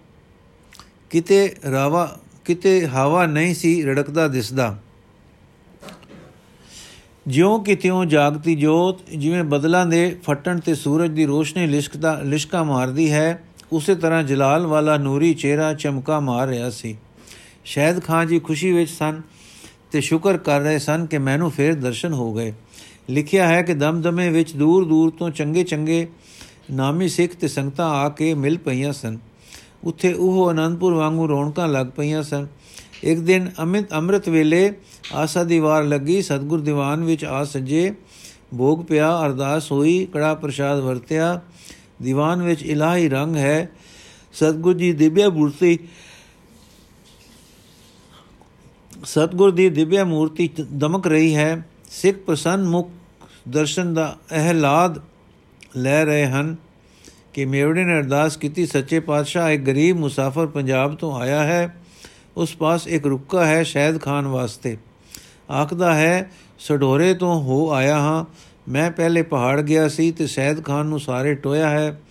ਕਿਤੇ 1.09 1.55
ਰਾਵਾ, 1.71 2.19
ਕਿਤੇ 2.45 2.87
ਹਵਾ 2.87 3.25
ਨਹੀਂ 3.25 3.55
ਸੀ 3.55 3.81
ਰੜਕਦਾ 3.83 4.27
ਦਿਸਦਾ। 4.27 4.77
ਜਿਉਂ 7.27 7.63
ਕਿ 7.63 7.75
ਤਿਉਂ 7.75 8.05
ਜਾਗਤੀ 8.05 8.55
ਜੋਤ 8.55 9.01
ਜਿਵੇਂ 9.09 9.43
ਬਦਲਾਂ 9.43 9.85
ਦੇ 9.85 10.19
ਫਟਣ 10.23 10.59
ਤੇ 10.59 10.75
ਸੂਰਜ 10.75 11.11
ਦੀ 11.11 11.25
ਰੋਸ਼ਨੀ 11.25 11.67
ਲਿਸ਼ਕਦਾ, 11.67 12.19
ਲਿਸ਼ਕਾ 12.19 12.63
ਮਾਰਦੀ 12.63 13.11
ਹੈ, 13.11 13.43
ਉਸੇ 13.71 13.95
ਤਰ੍ਹਾਂ 13.95 14.23
ਜਲਾਲ 14.23 14.67
ਵਾਲਾ 14.67 14.97
ਨੂਰੀ 14.97 15.33
ਚਿਹਰਾ 15.33 15.73
ਚਮਕਾ 15.73 16.19
ਮਾਰ 16.19 16.47
ਰਿਹਾ 16.47 16.69
ਸੀ। 16.69 16.97
ਸ਼ਾਇਦ 17.65 18.03
ਖਾਨ 18.03 18.27
ਜੀ 18.27 18.39
ਖੁਸ਼ੀ 18.39 18.71
ਵਿੱਚ 18.71 18.91
ਸਨ 18.91 19.21
ਤੇ 19.91 20.01
ਸ਼ੁਕਰ 20.01 20.37
ਕਰ 20.37 20.59
ਰਹੇ 20.59 20.79
ਸਨ 20.79 21.05
ਕਿ 21.05 21.17
ਮੈਨੂੰ 21.17 21.51
ਫੇਰ 21.51 21.75
ਦਰਸ਼ਨ 21.75 22.13
ਹੋ 22.13 22.33
ਗਏ। 22.33 22.53
ਲਿਖਿਆ 23.09 23.47
ਹੈ 23.47 23.61
ਕਿ 23.61 23.73
ਦਮਦਮੇ 23.73 24.29
ਵਿੱਚ 24.29 24.55
ਦੂਰ 24.55 24.85
ਦੂਰ 24.85 25.09
ਤੋਂ 25.09 25.29
ਚੰਗੇ 25.29 25.63
ਚੰਗੇ 25.63 26.07
ਨਾਮੀ 26.71 27.07
ਸਿੱਖ 27.09 27.33
ਤੇ 27.33 27.47
ਸੰਗਤਾਂ 27.47 27.89
ਆ 27.89 28.09
ਕੇ 28.09 28.33
ਮਿਲ 28.33 28.57
ਪਈਆਂ 28.57 28.93
ਸਨ। 28.93 29.17
ਉੱਥੇ 29.83 30.13
ਉਹ 30.13 30.51
ਅਨੰਦਪੁਰ 30.51 30.93
ਵਾਂਗੂ 30.93 31.29
ਰੌਣਕਾਂ 31.29 31.67
ਲੱਗ 31.67 31.87
ਪਈਆਂ 31.87 32.23
ਸਨ। 32.23 32.47
ਇੱਕ 33.03 33.19
ਦਿਨ 33.19 33.51
ਅਮਿਤ 33.63 33.93
ਅੰਮ੍ਰਿਤ 33.93 34.29
ਵੇਲੇ 34.29 34.73
ਆਸਾ 35.13 35.43
ਦੀ 35.43 35.59
ਵਾਰ 35.59 35.83
ਲੱਗੀ। 35.83 36.21
ਸਤਗੁਰ 36.21 36.59
ਦੀਵਾਨ 36.59 37.03
ਵਿੱਚ 37.03 37.25
ਆ 37.25 37.43
ਸਜੇ 37.43 37.91
ਭੋਗ 38.57 38.85
ਪਿਆ, 38.85 39.25
ਅਰਦਾਸ 39.25 39.71
ਹੋਈ, 39.71 40.07
ਕੜਾ 40.13 40.33
ਪ੍ਰਸ਼ਾਦ 40.33 40.79
ਵਰਤਿਆ। 40.79 41.41
ਦੀਵਾਨ 42.01 42.43
ਵਿੱਚ 42.43 42.63
ਇਲਾਹੀ 42.63 43.09
ਰੰਗ 43.09 43.35
ਹੈ। 43.35 43.69
ਸਤਗੁਰ 44.33 44.73
ਜੀ 44.73 44.93
ਦਿਵਯ 44.93 45.27
ਮੂਰਤੀ 45.27 45.79
ਸਤਗੁਰ 49.03 49.51
ਦੀ 49.51 49.69
ਦਿਵਯ 49.69 50.03
ਮੂਰਤੀ 50.03 50.49
ਦਮਕ 50.73 51.07
ਰਹੀ 51.07 51.35
ਹੈ। 51.35 51.65
ਸਿੱਖ 51.91 52.17
ਪ੍ਰਸੰਨ 52.17 52.63
ਮੁਖ 52.63 52.91
ਦਰਸ਼ਨ 53.49 53.93
ਦਾ 53.93 54.17
ਅਹਲਾਦ 54.31 55.01
ਲੈ 55.77 56.05
ਰਹੇ 56.05 56.25
ਹਨ 56.25 56.55
ਕਿ 57.33 57.45
ਮੇਵੜੇ 57.45 57.83
ਨੇ 57.83 57.97
ਅਰਦਾਸ 57.97 58.37
ਕੀਤੀ, 58.37 58.65
ਸੱਚੇ 58.65 58.99
ਪਾਤਸ਼ਾਹ, 58.99 59.51
ਇੱਕ 59.51 59.63
ਗਰੀਬ 59.63 59.97
ਮੁਸਾਫਰ 59.97 60.47
ਪੰਜਾਬ 60.47 60.95
ਤੋਂ 60.95 61.15
ਆਇਆ 61.15 61.43
ਹੈ। 61.43 61.75
ਉਸ 62.37 62.55
ਪਾਸ 62.55 62.87
ਇੱਕ 62.87 63.05
ਰੁੱਕਾ 63.05 63.45
ਹੈ 63.45 63.63
ਸ਼ਹਿਦ 63.63 64.01
ਖਾਨ 64.01 64.27
ਵਾਸਤੇ। 64.27 64.77
ਆਖਦਾ 65.51 65.95
ਹੈ 65.95 66.31
ਸਡੋਰੇ 66.59 67.13
ਤੋਂ 67.13 67.41
ਹੋ 67.41 67.71
ਆਇਆ 67.71 67.99
ਹਾਂ। 67.99 68.25
ਮੈਂ 68.71 68.91
ਪਹਿਲੇ 68.91 69.21
ਪਹਾੜ 69.21 69.61
ਗਿਆ 69.61 69.87
ਸੀ 69.87 70.11
ਤੇ 70.11 70.27
ਸ਼ਹਿਦ 70.27 70.63
ਖਾਨ 70.63 70.85
ਨੂੰ 70.85 70.99
ਸਾਰੇ 70.99 71.35
ਟੋਇਆ 71.35 71.69
ਹੈ। 71.69 72.01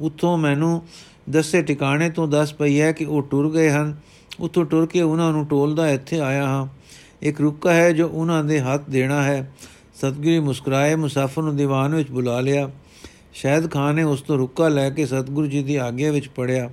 ਉੱਥੋਂ 0.00 0.38
ਮੈਨੂੰ 0.38 0.82
ਦੱਸੇ 1.30 1.62
ਟਿਕਾਣੇ 1.62 2.10
ਤੋਂ 2.10 2.28
ਦੱਸ 2.28 2.54
ਪਈ 2.54 2.80
ਹੈ 2.80 2.92
ਕਿ 2.92 3.04
ਉਹ 3.04 3.22
ਟੁਰ 3.22 3.52
ਗਏ 3.52 3.70
ਹਨ। 3.70 3.96
ਉੱਥੋਂ 4.40 4.64
ਟੁਰ 4.64 4.86
ਕੇ 4.86 5.02
ਉਹਨਾਂ 5.02 5.32
ਨੂੰ 5.32 5.46
ਟੋਲਦਾ 5.46 5.90
ਇੱਥੇ 5.90 6.20
ਆਇਆ 6.20 6.46
ਹਾਂ। 6.46 6.66
ਇੱਕ 7.22 7.40
ਰੁੱਕਾ 7.40 7.72
ਹੈ 7.72 7.92
ਜੋ 7.92 8.08
ਉਹਨਾਂ 8.08 8.44
ਦੇ 8.44 8.60
ਹੱਥ 8.60 8.82
ਦੇਣਾ 8.90 9.22
ਹੈ। 9.22 9.52
ਸਤਗੁਰੂ 9.94 10.42
ਮੁਸਕਰਾਏ, 10.42 10.94
ਮੁਸਾਫਰ 10.94 11.42
ਨੂੰ 11.42 11.56
ਦੀਵਾਨ 11.56 11.94
ਵਿੱਚ 11.94 12.10
ਬੁਲਾ 12.10 12.40
ਲਿਆ। 12.40 12.70
ਸ਼ਾਇਦ 13.32 13.70
ਖਾਨ 13.70 13.94
ਨੇ 13.94 14.02
ਉਸ 14.02 14.22
ਤੋਂ 14.22 14.38
ਰੁੱਕਾ 14.38 14.68
ਲੈ 14.68 14.90
ਕੇ 14.90 15.06
ਸਤਗੁਰੂ 15.06 15.46
ਜੀ 15.46 15.62
ਦੀ 15.62 15.76
ਆਗਿਆ 15.76 16.12
ਵਿੱਚ 16.12 16.28
ਪੜਿਆ। 16.28 16.70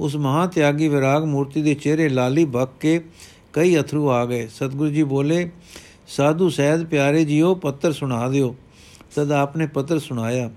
ਉਸ 0.00 0.16
ਮਹਾ 0.16 0.46
ਤਿਆਗੀ 0.46 0.88
ਵਿਰਾਗ 0.88 1.24
ਮੂਰਤੀ 1.24 1.62
ਦੇ 1.62 1.74
ਚਿਹਰੇ 1.74 2.08
ਲਾਲੀ 2.08 2.44
ਬਕ 2.44 2.68
ਕੇ 2.80 3.04
ਕਈ 3.52 3.80
ਅਥਰੂ 3.80 4.10
ਆ 4.10 4.24
ਗਏ। 4.24 4.46
ਸਤਗੁਰੂ 4.46 4.90
ਜੀ 4.90 5.02
ਬੋਲੇ, 5.02 5.50
ਸਾਧੂ 6.08 6.48
ਸਹਿਦ 6.48 6.84
ਪਿਆਰੇ 6.84 7.24
ਜੀਓ, 7.24 7.54
ਪੱਤਰ 7.54 7.92
ਸੁਣਾ 7.92 8.28
ਦਿਓ। 8.28 8.56
ਤਦ 9.14 9.32
ਆਪਨੇ 9.32 9.66
ਪੱਤਰ 9.66 9.98
ਸੁਣਾਇਆ, 9.98 10.50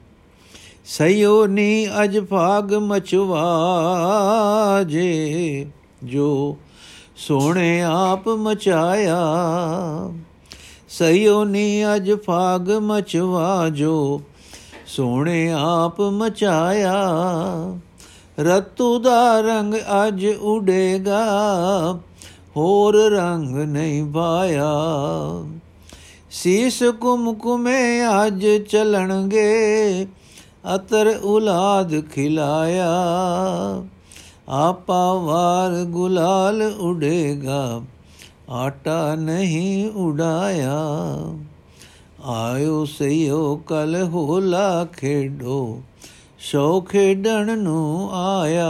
ਸਈਓ 0.85 1.45
ਨੀ 1.47 1.87
ਅਜ 2.03 2.19
ਭਾਗ 2.19 2.73
ਮਚਵਾ 2.73 3.43
ਜੇ 4.87 5.65
ਜੋ 6.05 6.57
ਸੋਹਣੇ 7.15 7.81
ਆਪ 7.81 8.27
ਮਚਾਇਆ 8.29 9.19
ਸਈਓ 10.89 11.43
ਨੀ 11.43 11.83
ਅਜ 11.95 12.11
ਭਾਗ 12.13 12.71
ਮਚਵਾ 12.71 13.69
ਜੋ 13.69 14.21
ਸੋਹਣੇ 14.87 15.51
ਆਪ 15.51 16.01
ਮਚਾਇਆ। 16.01 16.93
ਰਤੂ 18.39 18.99
ਦਾ 18.99 19.41
ਰੰਗ 19.41 19.73
ਅਜ 20.07 20.25
ਉਡੇਗਾ, 20.41 21.23
ਹੋਰ 22.57 22.97
ਰੰਗ 23.11 23.57
ਨਹੀਂ 23.57 24.05
ਪਾਇਆ 24.11 24.71
ਸੀਸ 26.31 26.83
ਕੁਮਕੁਮੇ 27.01 28.01
ਅੱਜ 28.25 28.45
ਚਲਣਗੇ, 28.69 30.07
ਅਤਰ 30.75 31.19
ਉਲਾਦ 31.23 32.01
ਖਿਲਾਇਆ। 32.11 32.91
ਆਪਾ 34.53 35.13
ਵਾਰ 35.13 35.83
ਗੁਲਾਲ 35.83 36.61
ਉਡੇਗਾ, 36.79 37.81
ਆਟਾ 38.49 39.15
ਨਹੀਂ 39.15 39.89
ਉਡਾਇਆ। 39.89 40.75
ਆਇਓ 42.25 42.85
ਸਈਓ, 42.85 43.55
ਕਲ 43.55 44.03
ਹੋਲਾ 44.03 44.85
ਖੇਡੋ 44.85 45.81
ਸੋ 46.39 46.81
ਖੇਡਣ 46.81 47.59
ਨੂੰ 47.59 48.09
ਆਇਆ। 48.13 48.69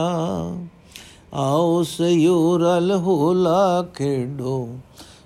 ਆਓ 1.34 1.84
ਸਯੋ 1.84 2.58
ਰਲ 2.58 2.92
ਹੋਲਾ 2.92 3.86
ਖੇਡੋ 3.94 4.70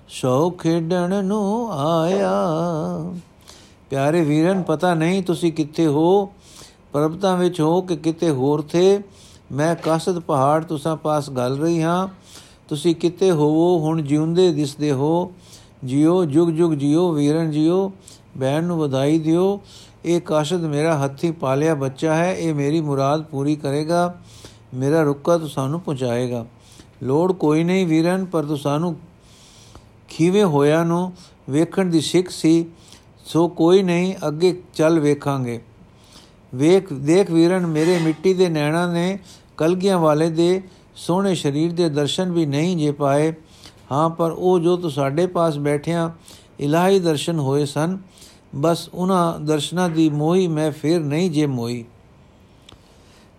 ਸੋ 0.08 0.50
ਖੇਡਣ 0.50 1.24
ਨੂੰ 1.24 1.72
ਆਇਆ। 1.72 2.32
ਪਿਆਰੇ 3.90 4.20
ਵੀਰਨ, 4.20 4.62
ਪਤਾ 4.62 4.94
ਨਹੀਂ 4.94 5.22
ਤੁਸੀਂ 5.22 5.52
ਕਿੱਥੇ 5.52 5.86
ਹੋ, 5.86 6.32
ਪਰਬਤਾਂ 6.92 7.36
ਵਿੱਚ 7.36 7.60
ਹੋ 7.60 7.80
ਕਿ 7.80 7.96
ਕਿਤੇ 7.96 8.30
ਹੋਰ 8.30 8.62
ਥੇ। 8.62 9.00
ਮੈਂ 9.52 9.76
ਕਾਸਦ 9.76 10.18
ਪਹਾੜ 10.18 10.64
ਤੁਸਾਂ 10.64 10.96
ਪਾਸ 10.96 11.30
ਗੱਲ 11.30 11.58
ਰਹੀ 11.58 11.82
ਹਾਂ। 11.82 12.08
ਤੁਸੀਂ 12.68 12.94
ਕਿਤੇ 12.94 13.30
ਹੋਵੋ, 13.30 13.78
ਹੁਣ 13.78 14.02
ਜਿਉਂਦੇ 14.02 14.52
ਦਿਸਦੇ 14.52 14.92
ਹੋ। 14.92 15.32
ਜਿਉ 15.84 16.24
ਜੁਗ 16.24 16.48
ਜੁਗ 16.48 16.72
ਜਿਉ 16.72 17.12
ਵੀਰਨ 17.12 17.50
ਜਿਉ 17.50 17.92
ਬੈਣ 18.36 18.64
ਨੂੰ 18.64 18.78
ਵਧਾਈ 18.78 19.18
ਦਿਓ। 19.18 19.60
ਇਹ 20.04 20.20
ਕਾਸ਼ਦ 20.20 20.64
ਮੇਰਾ 20.64 21.04
ਹੱਥੀ 21.04 21.30
ਪਾਲਿਆ 21.30 21.74
ਬੱਚਾ 21.74 22.14
ਹੈ, 22.14 22.34
ਇਹ 22.34 22.54
ਮੇਰੀ 22.54 22.80
ਮੁਰਾਦ 22.80 23.22
ਪੂਰੀ 23.22 23.56
ਕਰੇਗਾ। 23.56 24.14
ਮੇਰਾ 24.74 25.02
ਰੁੱਕਾ 25.02 25.38
ਤੂੰ 25.38 25.48
ਸਾਨੂੰ 25.48 25.80
ਪਹੁੰਚਾਏਗਾ। 25.80 26.46
ਲੋੜ 27.02 27.32
ਕੋਈ 27.32 27.64
ਨਹੀਂ 27.64 27.86
ਵੀਰਨ, 27.86 28.24
ਪਰ 28.24 28.44
ਤੂੰ 28.44 28.58
ਸਾਨੂੰ 28.58 28.96
ਖੀਵੇ 30.08 30.44
ਹੋਇਆ 30.44 30.84
ਨੂੰ 30.84 31.12
ਵੇਖਣ 31.50 31.84
ਦੀ 31.84 32.00
ਸਿੱਖ 32.00 32.28
ਸੀ। 32.28 32.66
ਸੋ 33.24 33.48
ਕੋਈ 33.48 33.82
ਨਹੀਂ, 33.82 34.14
ਅੱਗੇ 34.28 34.62
ਚੱਲ 34.74 35.00
ਵੇਖਾਂਗੇ। 35.00 35.62
ਵੇਖ, 36.54 36.92
ਦੇਖ 36.92 37.30
ਵੀਰਨ, 37.30 37.66
ਮੇਰੇ 37.66 37.98
ਮਿੱਟੀ 37.98 38.34
ਦੇ 38.34 38.48
ਨੈਣਾ 38.48 38.92
ਨੇ 38.92 39.18
ਕਲਗੀਆਂ 39.56 39.98
ਵਾਲੇ 39.98 40.30
ਦੇ 40.30 40.62
ਸੋਹਣੇ 40.96 41.34
ਸਰੀਰ 41.34 41.72
ਦੇ 41.72 41.88
ਦਰਸ਼ਨ 41.88 42.32
ਵੀ 42.32 42.46
ਨਹੀਂ 42.46 42.76
ਜੇ 42.76 42.90
ਪਾਏ। 42.90 43.34
ਹਾਂ, 43.92 44.10
ਪਰ 44.10 44.30
ਉਹ 44.30 44.58
ਜੋ 44.58 44.76
ਤੂੰ 44.76 44.90
ਸਾਡੇ 44.90 45.26
ਪਾਸ 45.26 45.58
ਬੈਠਿਆ 45.58 46.12
ਇਲਾਹੀ 46.60 46.98
ਦਰਸ਼ਨ 46.98 47.38
ਹੋਏ 47.38 47.64
ਸਨ, 47.64 47.98
ਬਸ 48.54 48.88
ਉਹਨਾਂ 48.94 49.40
ਦਰਸ਼ਨਾਂ 49.40 49.88
ਦੀ 49.88 50.10
ਮੋਹੀ 50.10 50.48
ਮੈਂ 50.48 50.72
ਫੇਰ 50.72 51.00
ਨਹੀਂ 51.00 51.30
ਜੇ 51.30 51.46
ਮੋਈ। 51.46 51.84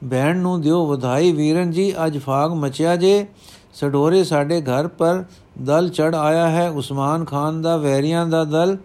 ਬਹਿਣ 0.04 0.38
ਨੂੰ 0.38 0.62
ਦਿਓ 0.62 0.86
ਵਧਾਈ 0.86 1.32
ਵੀਰਨ 1.32 1.72
ਜੀ, 1.72 1.94
ਅੱਜ 2.06 2.18
ਫਾਗ 2.18 2.52
ਮਚਿਆ 2.52 2.96
ਜੇ। 2.96 3.26
ਸਡੋਰੇ 3.74 4.24
ਸਾਡੇ 4.24 4.62
ਘਰ 4.62 4.88
ਪਰ 4.88 5.24
ਦਲ 5.62 5.90
ਚੜ 5.90 6.16
ਆਇਆ 6.16 6.50
ਹੈ। 6.50 6.70
ਉਸਮਾਨ 6.70 7.26
ਖਾਨ 7.26 7.62
ਦਾ, 7.62 7.78
ਵੈਰੀਆਂ 7.78 8.26
ਦਾ 8.26 8.44
ਦਲ 8.44 8.78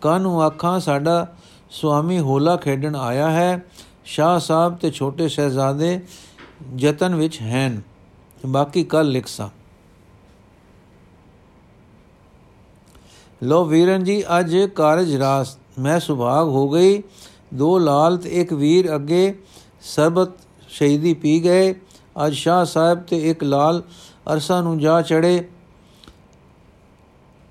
ਕਾਨੂੰ 0.00 0.46
ਅੱਖਾਂ 0.46 0.80
ਸਾਡਾ 0.80 1.34
ਸੁਆਮੀ 1.70 2.18
ਹੋਲਾ 2.18 2.56
ਖੇਡਣ 2.56 2.96
ਆਇਆ 2.96 3.30
ਹੈ। 3.30 3.64
ਸ਼ਾਹ 4.04 4.38
ਸਾਹਿਬ 4.38 4.76
ਤੇ 4.76 4.90
ਛੋਟੇ 4.90 5.28
ਸ਼ਹਿਜ਼ਾਦੇ 5.28 6.00
ਯਤਨ 6.78 7.14
ਵਿੱਚ 7.14 7.42
ਹਨ। 7.42 7.82
ਬਾਕੀ 8.46 8.84
ਕੱਲ 8.84 9.08
ਲਿਖਸਾ। 9.08 9.50
ਲੋ 13.42 13.64
ਵੀਰਨ 13.64 14.04
ਜੀ, 14.04 14.22
ਅੱਜ 14.38 14.56
ਕਾਰਜ 14.56 15.16
ਰਾਸ, 15.16 15.58
ਮੈਂ 15.78 16.00
ਸੁਭਾਗ 16.00 16.48
ਹੋ 16.48 16.68
ਗਈ। 16.68 17.02
ਦੋ 17.54 17.78
ਲਾਲ 17.78 18.16
ਤੇ 18.16 18.28
ਇੱਕ 18.28 18.52
ਵੀਰ 18.52 18.94
ਅੱਗੇ 18.94 19.42
ਸਰਬਤ 19.82 20.28
ਸ਼ਹੀਦੀ 20.68 21.14
ਪੀ 21.14 21.44
ਗਏ। 21.44 21.72
ਅੱਜ 22.26 22.34
ਸ਼ਾਹ 22.34 22.64
ਸਾਹਿਬ 22.64 23.02
ਤੇ 23.02 23.30
ਇੱਕ 23.30 23.44
ਲਾਲ 23.44 23.82
ਅਰਸਾ 24.32 24.60
ਨੂੰ 24.60 24.78
ਜਾ 24.78 25.02
ਚੜੇ 25.02 25.48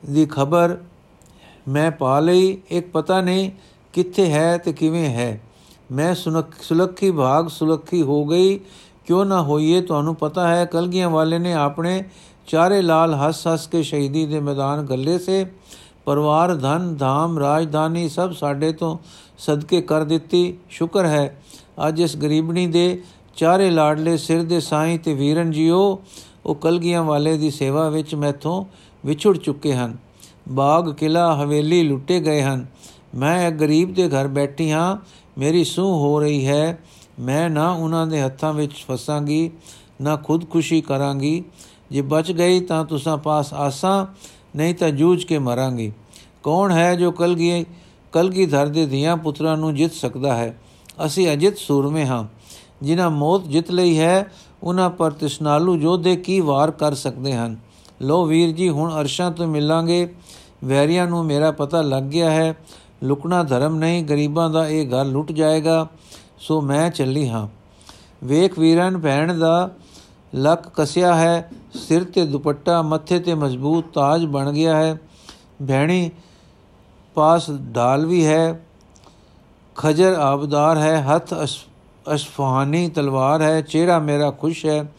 ਦੀ 0.09 0.25
ਖਬਰ 0.25 0.77
ਮੈਂ 1.67 1.91
ਪਾ 1.91 2.19
ਲਈ, 2.19 2.61
ਇੱਕ 2.69 2.91
ਪਤਾ 2.91 3.21
ਨਹੀਂ 3.21 3.51
ਕਿੱਥੇ 3.93 4.31
ਹੈ 4.31 4.57
ਤੇ 4.57 4.73
ਕਿਵੇਂ 4.73 5.09
ਹੈ? 5.09 5.41
ਮੈਂ 5.91 6.15
ਸੁਲੱਖੀ 6.61 7.11
ਭਾਗ 7.11 7.47
ਸੁਲੱਖੀ 7.47 8.01
ਹੋ 8.01 8.25
ਗਈ। 8.25 8.59
ਕਿਉਂ 9.05 9.25
ਨਾ 9.25 9.41
ਹੋਈਏ, 9.41 9.81
ਤੁਹਾਨੂੰ 9.81 10.15
ਪਤਾ 10.15 10.47
ਹੈ, 10.47 10.65
ਕਲਗੀਆਂ 10.65 11.09
ਵਾਲੇ 11.09 11.39
ਨੇ 11.39 11.53
ਆਪਣੇ 11.53 12.03
ਚਾਰੇ 12.47 12.81
ਲਾਲ 12.81 13.13
ਹੱਸ 13.13 13.47
ਹੱਸ 13.47 13.67
ਕੇ 13.67 13.83
ਸ਼ਹੀਦੀ 13.83 14.25
ਦੇ 14.25 14.39
ਮੈਦਾਨ 14.39 14.81
ਗੱਲੇ 14.81 15.17
ਸੇ। 15.19 15.45
ਪਰਿਵਾਰ, 16.05 16.55
ਧਨ, 16.55 16.95
ਧਾਮ, 16.95 17.39
ਰਾਜਧਾਨੀ 17.39 18.09
ਸਭ 18.09 18.31
ਸਾਡੇ 18.31 18.71
ਤੋਂ 18.73 18.97
ਸਦਕੇ 19.37 19.81
ਕਰ 19.81 20.03
ਦਿੱਤੀ। 20.03 20.57
ਸ਼ੁਕਰ 20.69 21.05
ਹੈ, 21.05 21.41
ਅੱਜ 21.87 21.99
ਇਸ 21.99 22.17
ਗਰੀਬਣੀ 22.17 22.67
ਦੇ 22.67 23.01
ਚਾਰੇ 23.35 23.69
ਲਾਡਲੇ 23.71 24.17
ਸਿਰ 24.17 24.43
ਦੇ 24.43 24.59
ਸਾਈਂ 24.59 24.99
ਤੇ 24.99 25.13
ਵੀਰਨ 25.13 25.51
ਜੀਓ, 25.51 26.01
ਉਹ 26.45 26.55
ਕਲਗੀਆਂ 26.55 27.03
ਵਾਲੇ 27.03 27.37
ਦੀ 27.37 27.51
ਸੇਵਾ 27.51 27.89
ਵਿੱਚ 27.89 28.15
ਮੈਥੋਂ 28.15 28.65
ਵਿਛੜ 29.05 29.37
ਚੁੱਕੇ 29.37 29.73
ਹਨ। 29.73 29.97
ਬਾਗ 30.49 30.93
ਕਿਲਾ 30.93 31.35
ਹਵੇਲੀ 31.35 31.83
ਲੁੱਟੇ 31.83 32.19
ਗਏ 32.19 32.41
ਹਨ। 32.41 32.65
ਮੈਂ 33.15 33.47
ਇੱਕ 33.47 33.55
ਗਰੀਬ 33.55 33.93
ਦੇ 33.93 34.09
ਘਰ 34.09 34.27
ਬੈਠੀ 34.27 34.71
ਹਾਂ, 34.71 34.97
ਮੇਰੀ 35.37 35.63
ਸੂਹ 35.63 35.91
ਹੋ 35.91 36.19
ਰਹੀ 36.19 36.47
ਹੈ, 36.47 36.79
ਮੈਂ 37.19 37.49
ਨਾ 37.49 37.71
ਉਹਨਾਂ 37.71 38.07
ਦੇ 38.07 38.21
ਹੱਥਾਂ 38.21 38.53
ਵਿੱਚ 38.53 38.73
ਫਸਾਂਗੀ, 38.73 39.51
ਨਾ 40.01 40.15
ਖੁਦਕੁਸ਼ੀ 40.15 40.81
ਕਰਾਂਗੀ। 40.81 41.43
ਜੇ 41.91 42.01
ਬਚ 42.01 42.31
ਗਈ 42.31 42.59
ਤਾਂ 42.59 42.85
ਤੁਸਾਂ 42.85 43.17
ਪਾਸ 43.17 43.53
ਆਸਾਂ, 43.53 44.05
ਨਹੀਂ 44.55 44.75
ਤਾਂ 44.75 44.89
ਜੂਝ 44.89 45.25
ਕੇ 45.25 45.39
ਮਰਾਂਗੀ। 45.39 45.91
ਕੌਣ 46.43 46.71
ਹੈ 46.71 46.95
ਜੋ 46.95 47.11
ਕਲਗੀ 47.11 47.65
ਕਲਗੀਧਰ 48.11 48.67
ਦੇ 48.67 48.85
ਧੀਆਂ 48.85 49.17
ਪੁੱਤਰਾਂ 49.17 49.57
ਨੂੰ 49.57 49.75
ਜਿੱਤ 49.75 49.93
ਸਕਦਾ 49.93 50.37
ਹੈ? 50.37 50.59
ਅਸੀਂ 51.05 51.33
ਅਜਿਤ 51.33 51.57
ਸੂਰਮੇ 51.57 52.05
ਹਾਂ। 52.05 52.23
ਜਿਨ੍ਹਾਂ 52.81 53.09
ਮੌਤ 53.09 53.43
ਜਿੱਤ 53.43 53.71
ਲਈ 53.71 53.99
ਹੈ, 53.99 54.31
ਉਹਨਾਂ 54.63 54.89
ਪਰ 54.89 55.11
ਤਿਸਨਾਲੂ 55.11 55.77
ਜੋਧੇ 55.77 56.15
ਕੀ 56.15 56.39
ਵਾਰ 56.39 56.71
ਕਰ 56.71 56.93
ਸਕਦੇ 56.93 57.33
ਹਨ? 57.33 57.57
ਲੋ 58.01 58.25
ਵੀਰ 58.25 58.51
ਜੀ, 58.51 58.69
ਹੁਣ 58.69 59.01
ਅਰਸ਼ਾਂ 59.01 59.31
ਤੋਂ 59.31 59.47
ਮਿਲਾਂਗੇ। 59.47 60.13
ਵੈਰੀਆਂ 60.63 61.07
ਨੂੰ 61.07 61.25
ਮੇਰਾ 61.25 61.51
ਪਤਾ 61.51 61.81
ਲੱਗ 61.81 62.03
ਗਿਆ 62.03 62.31
ਹੈ। 62.31 62.55
ਲੁਕਣਾ 63.03 63.43
ਧਰਮ 63.43 63.75
ਨਹੀਂ, 63.75 64.03
ਗਰੀਬਾਂ 64.03 64.49
ਦਾ 64.49 64.67
ਇਹ 64.67 64.89
ਘਰ 64.89 65.05
ਲੁੱਟ 65.05 65.31
ਜਾਏਗਾ। 65.31 65.87
ਸੋ 66.39 66.61
ਮੈਂ 66.61 66.89
ਚੱਲੀ 66.89 67.29
ਹਾਂ। 67.29 67.47
ਵੇਖ 68.23 68.59
ਵੀਰਨ, 68.59 68.97
ਭੈਣ 68.97 69.39
ਦਾ 69.39 69.69
ਲੱਕ 70.35 70.63
ਕਸਿਆ 70.75 71.15
ਹੈ, 71.15 71.49
ਸਿਰ 71.73 72.03
ਤੇ 72.03 72.25
ਦੁਪੱਟਾ, 72.25 72.81
ਮੱਥੇ 72.81 73.19
ਤੇ 73.19 73.33
ਮਜ਼ਬੂਤ 73.33 73.85
ਤਾਜ 73.93 74.25
ਬਣ 74.25 74.51
ਗਿਆ 74.51 74.75
ਹੈ। 74.77 74.99
ਭੈਣੀ 75.67 76.11
ਪਾਸ 77.13 77.49
ਢਾਲ 77.75 78.05
ਵੀ 78.05 78.25
ਹੈ, 78.25 78.65
ਖਜਰ 79.75 80.13
ਆਬਦਾਰ 80.13 80.77
ਹੈ, 80.77 81.01
ਹੱਥ 81.01 81.33
ਅਸ਼ਫਾਨੀ 82.13 82.89
ਤਲਵਾਰ 82.89 83.41
ਹੈ, 83.41 83.61
ਚਿਹਰਾ 83.61 83.99
ਮੇਰਾ 83.99 84.31
ਖੁਸ਼ 84.31 84.65
ਹੈ। 84.65 84.91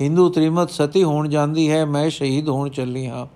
ਹਿੰਦੂ 0.00 0.28
ਤ੍ਰਿਮਤ 0.28 0.70
ਸਤੀ 0.70 1.04
ਹੋਣ 1.04 1.28
ਜਾਂਦੀ 1.28 1.70
ਹੈ, 1.70 1.84
ਮੈਂ 1.84 2.10
ਸ਼ਹੀਦ 2.10 2.48
ਹੋਣ 2.48 2.68
ਚੱਲੀ 2.68 3.06
ਹਾਂ। 3.06 3.26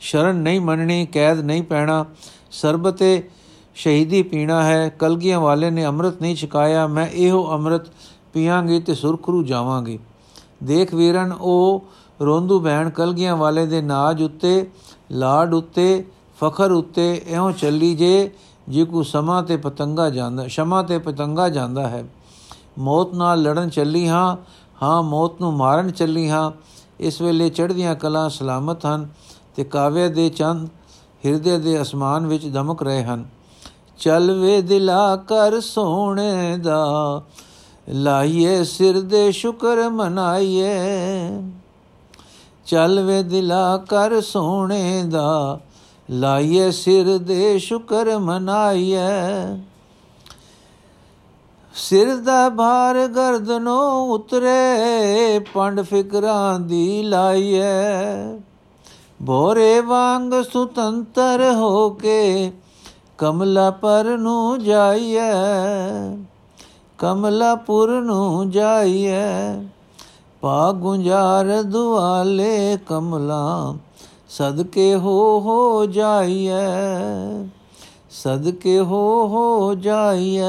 ਸ਼ਰਨ 0.00 0.36
ਨਹੀਂ 0.36 0.60
ਮੰਨਣੀ, 0.60 1.06
ਕੈਦ 1.06 1.40
ਨਹੀਂ 1.40 1.62
ਪੈਣਾ 1.62 2.04
ਸਰਬਤੇ 2.50 3.28
ਸ਼ਹੀਦੀ 3.76 4.22
ਪੀਣਾ 4.22 4.62
ਹੈ, 4.62 4.88
ਕਲਗੀਆਂ 4.88 5.40
ਵਾਲੇ 5.40 5.70
ਨੇ 5.70 5.86
ਅੰਮ੍ਰਿਤ 5.86 6.20
ਨਹੀਂ 6.22 6.36
ਛਕਾਇਆ, 6.36 6.86
ਮੈਂ 6.86 7.06
ਇਹੋ 7.06 7.52
ਅੰਮ੍ਰਿਤ 7.52 7.82
ਪੀਾਂਗੀ 8.32 8.80
ਤੇ 8.80 8.94
ਸੁਰਖਰੂ 8.94 9.42
ਜਾਵਾਂਗੀ। 9.42 9.98
ਦੇਖ 10.62 10.94
ਵੀਰਨ, 10.94 11.32
ਉਹ 11.32 11.84
ਰੋਂਦੂ 12.20 12.60
ਬਹਿਣ 12.60 12.90
ਕਲਗੀਆਂ 12.90 13.36
ਵਾਲੇ 13.36 13.66
ਦੇ 13.66 13.82
ਨਾਜ 13.82 14.22
ਉੱਤੇ, 14.22 14.66
ਲਾਡ 15.12 15.54
ਉੱਤੇ, 15.54 16.04
ਫਖਰ 16.40 16.72
ਉੱਤੇ 16.72 17.22
ਇਉਂ 17.26 17.52
ਚੱਲੀ 17.52 17.94
ਜੇ 17.94 18.30
ਜੇ 18.68 18.84
ਕੋ 18.84 19.02
ਸਮਾਂ 19.02 19.42
ਤੇ 19.42 19.56
ਪਤੰਗਾ 19.56 20.10
ਜਾਂਦਾ, 20.10 20.46
ਸ਼ਮਾ 20.46 20.82
ਤੇ 20.82 20.98
ਪਤੰਗਾ 20.98 21.48
ਜਾਂਦਾ 21.48 21.88
ਹੈ। 21.88 22.04
ਮੌਤ 22.78 23.14
ਨਾਲ 23.14 23.42
ਲੜਨ 23.42 23.68
ਚੱਲੀ 23.68 24.08
ਹਾਂ 24.08 24.36
ਹਾਂ 24.82 25.02
ਮੌਤ 25.02 25.40
ਨੂੰ 25.40 25.52
ਮਾਰਨ 25.52 25.90
ਚੱਲੀ 25.90 26.28
ਹਾਂ। 26.30 26.50
ਇਸ 27.00 27.20
ਵੇਲੇ 27.22 27.48
ਚੜ੍ਹਦੀਆਂ 27.50 27.94
ਕਲਾਂ 27.94 28.28
ਸਲਾਮਤ 28.30 28.86
ਹਨ 28.86 29.08
ਤੇ 29.56 29.64
ਕਾਵਿਆ 29.64 30.08
ਦੇ 30.08 30.28
ਚੰਦ 30.28 30.68
ਹਿਰਦੇ 31.26 31.58
ਦੇ 31.58 31.80
ਅਸਮਾਨ 31.82 32.26
ਵਿੱਚ 32.26 32.46
ਦਮਕ 32.46 32.82
ਰਹੇ 32.82 33.04
ਹਨ। 33.04 33.24
ਚਲ 33.98 34.32
ਵੇ 34.32 34.60
ਦਿਲਾ 34.62 35.16
ਕਰ 35.16 35.60
ਸੋਹਣੇ 35.60 36.56
ਦਾ, 36.56 37.22
ਲਾਈਏ 37.88 38.64
ਸਿਰ 38.64 39.00
ਦੇ 39.00 39.30
ਸ਼ੁਕਰ 39.32 39.88
ਮਨਾਈਏ। 39.88 40.74
ਚਲ 42.66 43.00
ਵੇ 43.00 43.22
ਦਿਲਾ 43.22 43.76
ਕਰ 43.76 44.20
ਸੋਹਣੇ 44.20 45.02
ਦਾ, 45.02 45.60
ਲਾਈਏ 46.10 46.70
ਸਿਰ 46.70 47.18
ਦੇ 47.18 47.58
ਸ਼ੁਕਰ 47.58 48.18
ਮਨਾਈਏ। 48.18 48.98
ਸਿਰ 51.74 52.16
ਦਾ 52.16 52.48
ਭਾਰ 52.48 53.06
ਗਰਦਨੋਂ 53.06 54.08
ਉਤਰੇ, 54.08 55.38
ਪੰਡ 55.54 55.80
ਫਿਕਰਾਂ 55.80 56.60
ਦੀ 56.60 57.02
ਲਾਈਏ। 57.02 57.64
ਭੋਰੇ 59.26 59.80
ਵਾਂਗ 59.80 60.32
ਸੁਤੰਤਰ 60.52 61.52
ਹੋ 61.54 61.90
ਕੇ 61.90 62.52
ਕਮਲਾਪਰ 63.18 64.16
ਨੂੰ 64.18 64.58
ਜਾਈਏ 64.64 65.20
ਕਮਲਾਪੁਰ 66.98 67.90
ਨੂੰ 68.00 68.50
ਜਾਈਏ 68.50 69.20
ਪਾ 70.42 70.72
ਗੁੰਜਾਰ 70.72 71.62
ਦੁਆਲੇ 71.62 72.78
ਕਮਲਾ, 72.86 73.74
ਸਦਕੇ 74.28 74.94
ਹੋ 74.94 75.40
ਹੋ 75.40 75.86
ਜਾਈਏ 75.86 76.60
ਸਦਕੇ 78.10 78.78
ਹੋ 78.80 79.26
ਹੋ 79.28 79.74
ਜਾਈਏ 79.74 80.42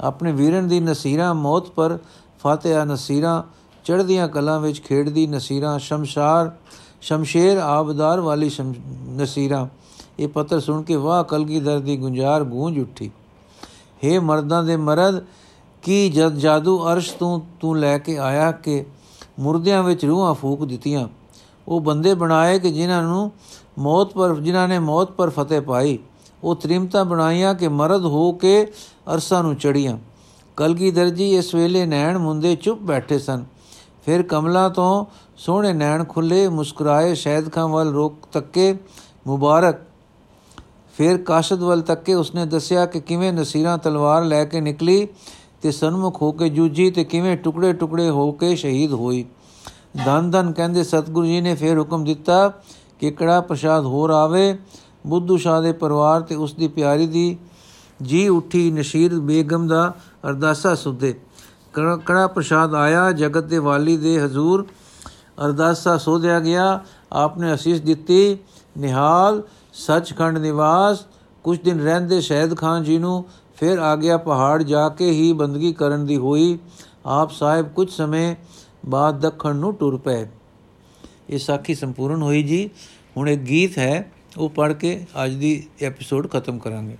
ਆਪਣੇ 0.00 0.32
ਵੀਰਨ 0.32 0.68
ਦੀ 0.68 0.80
ਨਸੀਰਾ 0.80 1.32
ਮੌਤ 1.32 1.70
ਪਰ 1.70 1.98
ਫਾਤਿਹਾ 2.40 2.84
ਨਸੀਰਾ, 2.84 3.42
ਚੜ੍ਹਦੀਆਂ 3.84 4.28
ਕਲਾਂ 4.28 4.58
ਵਿੱਚ 4.60 4.80
ਖੇਡਦੀ 4.82 5.26
ਨਸੀਰਾ, 5.26 5.76
ਸ਼ਮਸ਼ਾਰ, 5.78 6.50
ਸ਼ਮਸ਼ੇਰ 7.00 7.58
ਆਬਦਾਰ 7.58 8.20
ਵਾਲੀ 8.20 8.50
ਨਸੀਰਾ। 9.16 9.68
ਇਹ 10.20 10.28
ਪੱਤਰ 10.28 10.60
ਸੁਣ 10.60 10.82
ਕੇ 10.82 10.96
ਵਾਹ 10.96 11.24
ਕਲਗੀਧਰ 11.24 11.78
ਦੀ 11.78 11.96
ਗੁੰਜਾਰ 11.96 12.44
ਗੂੰਜ 12.44 12.78
ਉੱਠੀ। 12.78 13.10
हे 14.04 14.22
ਮਰਦਾਂ 14.22 14.64
ਦੇ 14.64 14.76
ਮਰਦ, 14.76 15.24
ਕੀ 15.82 16.10
ਜਦ 16.10 16.34
ਜਾਦੂ 16.34 16.78
ਅਰਸ਼ 16.92 17.14
ਤੋਂ, 17.14 17.40
ਤੂੰ 17.60 17.78
ਲੈ 17.78 17.98
ਕੇ 17.98 18.18
ਆਇਆ 18.18 18.52
ਕਿ 18.52 18.84
ਮੁਰਦਿਆਂ 19.38 19.82
ਵਿੱਚ 19.82 20.04
ਰੂਹਾਂ 20.04 20.34
ਫੂਕ 20.34 20.64
ਦਿੱਤੀਆਂ? 20.64 21.08
ਉਹ 21.68 21.80
ਬੰਦੇ 21.80 22.14
ਬਣਾਏ 22.14 22.58
ਕਿ 22.58 22.72
ਜਿਨ੍ਹਾਂ 22.72 23.02
ਨੂੰ 23.02 23.32
ਮੌਤ 23.78 24.12
ਪਰ, 24.12 24.34
ਜਿਨ੍ਹਾਂ 24.34 24.68
ਨੇ 24.68 24.78
ਮੌਤ 24.78 25.10
ਪਰ 25.10 25.30
ਫਤਿਹ 25.30 25.60
ਪਾਈ। 25.60 25.98
ਉਹ 26.44 26.54
ਤ੍ਰਿਮਤਾ 26.54 27.04
ਬਣਾਈਆਂ 27.04 27.54
ਕਿ 27.54 27.68
ਮਰਦ 27.68 28.04
ਹੋ 28.04 28.32
ਕੇ 28.32 28.72
ਅਰਸਾਂ 29.14 29.42
ਨੂੰ 29.42 29.56
ਚੜੀਆਂ 29.56 29.98
ਕਲਗੀਧਰ 30.56 31.08
ਜੀ 31.08 31.36
ਇਸ 31.36 31.54
ਵੇਲੇ 31.54 31.86
ਨੈਣ 31.86 32.18
ਮੁੰਦੇ 32.18 32.56
ਚੁੱਪ 32.56 32.80
ਬੈਠੇ 32.80 33.18
ਸਨ। 33.18 33.44
ਫਿਰ 34.06 34.22
ਕਮਲਾ 34.22 34.68
ਤੋਂ 34.68 35.06
ਸੋਹਣੇ 35.36 35.72
ਨੈਣ 35.72 36.04
ਖੁੱਲੇ 36.04 36.48
ਮੁਸਕਰਾਏ 36.48 37.14
ਸ਼ਹਿਦ 37.14 37.52
ਖਾਂ 37.52 37.68
ਵੱਲ 37.68 37.92
ਰੋਕ 37.92 38.14
ਤੱਕੇ 38.32 38.78
ਮੁਬਾਰਕ। 39.26 39.89
ਫਿਰ 41.00 41.16
ਕਾਸ਼ਦ 41.18 41.62
ਵੱਲ 41.62 41.80
ਤੱਕੇ 41.80 42.14
ਉਸਨੇ 42.14 42.44
ਦੱਸਿਆ 42.46 42.84
ਕਿ 42.86 43.00
ਕਿਵੇਂ 43.00 43.32
ਨਸੀਰਾ 43.32 43.76
ਤਲਵਾਰ 43.76 44.24
ਲੈ 44.24 44.44
ਕੇ 44.44 44.60
ਨਿਕਲੀ 44.60 45.06
ਤੇ 45.62 45.70
ਸਨਮੁਖ 45.70 46.20
ਹੋ 46.22 46.32
ਕੇ 46.32 46.48
ਜੂਜੀ 46.48 46.90
ਤੇ 46.90 47.04
ਕਿਵੇਂ 47.04 47.36
ਟੁਕੜੇ 47.36 47.72
ਟੁਕੜੇ 47.72 48.08
ਹੋ 48.10 48.32
ਕੇ 48.32 48.56
ਸ਼ਹੀਦ 48.56 48.92
ਹੋਈ। 48.92 49.24
ਦਨ 50.04 50.30
ਦਨ 50.30 50.52
ਕਹਿੰਦੇ 50.52 50.82
ਸਤਿਗੁਰੂ 50.84 51.26
ਜੀ 51.26 51.40
ਨੇ 51.40 51.54
ਫਿਰ 51.54 51.78
ਹੁਕਮ 51.78 52.04
ਦਿੱਤਾ 52.04 52.48
ਕਿ 53.00 53.10
ਕੜਾ 53.10 53.40
ਪ੍ਰਸ਼ਾਦ 53.40 53.84
ਹੋਰ 53.84 54.10
ਆਵੇ। 54.10 54.58
ਬੁੱਧੂ 55.06 55.36
ਸ਼ਾਹ 55.36 55.62
ਦੇ 55.62 55.72
ਪਰਿਵਾਰ 55.72 56.20
ਤੇ 56.20 56.34
ਉਸ 56.34 56.54
ਦੀ 56.54 56.68
ਪਿਆਰੀ 56.68 57.06
ਦੀ 57.06 57.36
ਜੀ 58.02 58.26
ਉੱਠੀ 58.28 58.70
ਨਸ਼ੀਰ 58.70 59.18
ਬੇਗਮ 59.20 59.66
ਦਾ 59.66 59.92
ਅਰਦਾਸਾ 60.28 60.74
ਸੁਦੇ 60.74 61.14
ਕੜਾ 62.06 62.26
ਪ੍ਰਸ਼ਾਦ 62.26 62.74
ਆਇਆ, 62.74 63.10
ਜਗਤ 63.12 63.44
ਦੇ 63.44 63.58
ਵਾਲੀ 63.58 63.96
ਦੇ 63.96 64.20
ਹਜ਼ੂਰ। 64.20 64.66
ਅਰਦਾਸਾ 65.46 65.96
ਸੋਧਿਆ 65.96 66.40
ਗਿਆ, 66.40 66.80
ਆਪਨੇ 67.12 67.54
ਅਸੀਸ 67.54 67.80
ਦਿੱਤੀ, 67.80 68.38
ਨਿਹਾਲ 68.78 69.42
ਸੱਚਖੰਡ 69.86 70.38
ਨਿਵਾਸ, 70.38 71.06
ਕੁਝ 71.44 71.58
ਦਿਨ 71.60 71.80
ਰਹਿੰਦੇ 71.80 72.20
ਸ਼ਹਿਦ 72.20 72.56
ਖਾਨ 72.56 72.84
ਜੀ 72.84 72.98
ਨੂੰ, 72.98 73.24
ਫਿਰ 73.56 73.78
ਆ 73.78 73.96
ਗਿਆ 73.96 74.16
ਪਹਾੜ 74.16 74.62
ਜਾ 74.62 74.88
ਕੇ 74.88 75.10
ਹੀ 75.10 75.32
ਬੰਦਗੀ 75.32 75.72
ਕਰਨ 75.72 76.06
ਦੀ 76.06 76.16
ਹੋਈ। 76.16 76.58
ਆਪ 77.06 77.30
ਸਾਹਿਬ 77.30 77.68
ਕੁਝ 77.68 77.90
ਸਮੇਂ 77.90 78.36
ਬਾਅਦ 78.86 79.20
ਦੱਖਣ 79.20 79.56
ਨੂੰ 79.56 79.74
ਟੁਰ 79.74 79.96
ਪਏ। 79.96 80.26
ਇਹ 81.30 81.38
ਸਾਖੀ 81.38 81.74
ਸੰਪੂਰਨ 81.74 82.22
ਹੋਈ 82.22 82.42
ਜੀ। 82.42 82.70
ਹੁਣ 83.16 83.28
ਇੱਕ 83.28 83.40
ਗੀਤ 83.40 83.78
ਹੈ, 83.78 84.12
ਉਹ 84.38 84.50
ਪੜ 84.50 84.72
ਕੇ 84.72 85.06
ਅੱਜ 85.24 85.34
ਦੀ 85.34 85.68
ਐਪੀਸੋਡ 85.82 86.30
ਖਤਮ 86.30 86.58
ਕਰਾਂਗੇ। 86.58 86.96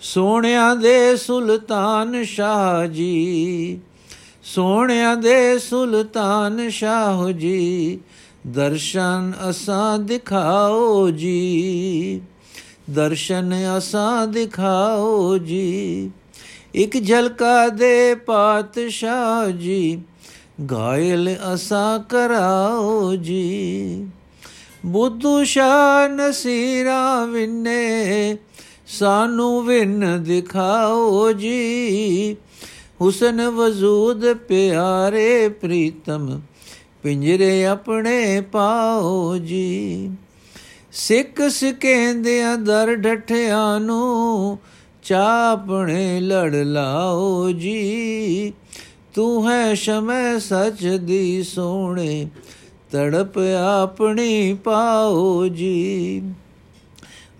ਸੋਹਣਿਆਂ 0.00 0.76
ਦੇ 0.76 1.16
ਸੁਲਤਾਨ 1.16 2.24
ਸ਼ਾਹ 2.24 2.86
ਜੀ, 2.86 3.80
ਸੋਹਣਿਆਂ 4.42 5.16
ਦੇ 5.16 5.58
ਸੁਲਤਾਨ 5.58 6.68
ਸ਼ਾਹ 6.68 7.30
ਜੀ 7.30 8.00
ਦਰਸ਼ਨ 8.48 9.32
ਅਸਾਂ 9.50 9.98
ਦਿਖਾਓ 9.98 11.10
ਜੀ। 11.10 12.20
ਦਰਸ਼ਨ 12.90 13.52
ਅਸਾਂ 13.78 14.26
ਦਿਖਾਓ 14.26 15.38
ਜੀ। 15.38 16.10
ਇੱਕ 16.74 17.06
ਝਲਕਾ 17.06 17.68
ਦੇ 17.68 18.14
ਪਾਤਸ਼ਾਹ 18.14 19.50
ਜੀ। 19.50 20.02
ਗਾਇਲ 20.70 21.36
ਅਸਾਂ 21.54 21.98
ਕਰਾਓ 21.98 23.16
ਜੀ। 23.16 24.06
ਬੁੱਧੂ 24.86 25.44
ਸ਼ਾਹ 25.44 26.08
ਨਸੀਰਾ 26.08 27.24
ਵਿਨੇ, 27.24 28.36
ਸਾਨੂੰ 28.86 29.66
ਵਿਨ 29.66 30.22
ਦਿਖਾਓ 30.22 31.32
ਜੀ। 31.32 32.36
ਹੁਸਨ 33.00 33.48
ਵਜੂਦ 33.48 34.32
ਪਿਆਰੇ 34.32 35.48
ਪ੍ਰੀਤਮ 35.48 36.40
ਪਿੰਜਰੇ 37.06 37.64
ਆਪਣੇ 37.66 38.40
ਪਾਓ 38.40 39.36
ਜੀ। 39.38 40.10
ਸਿੱਖ 40.92 41.42
ਸਿਕੇਂਦਿਆਂ 41.48 42.56
ਦਰ 42.56 42.94
ਢਠਿਆਂ 42.96 43.80
ਨੂੰ 43.80 44.58
ਚਾਪਣੇ 45.02 46.20
ਲੜ 46.20 46.54
ਲਾਓ 46.54 47.50
ਜੀ। 47.50 48.52
ਤੂੰ 49.14 49.50
ਹੈ 49.50 49.74
ਸ਼ਮੈ 49.74 50.38
ਸੱਚ 50.38 50.86
ਦੀ 50.86 51.42
ਸੋਹਣੇ, 51.42 52.28
ਤੜਪ 52.90 53.38
ਆਪਣੀ 53.82 54.54
ਪਾਓ 54.64 55.46
ਜੀ। 55.48 56.22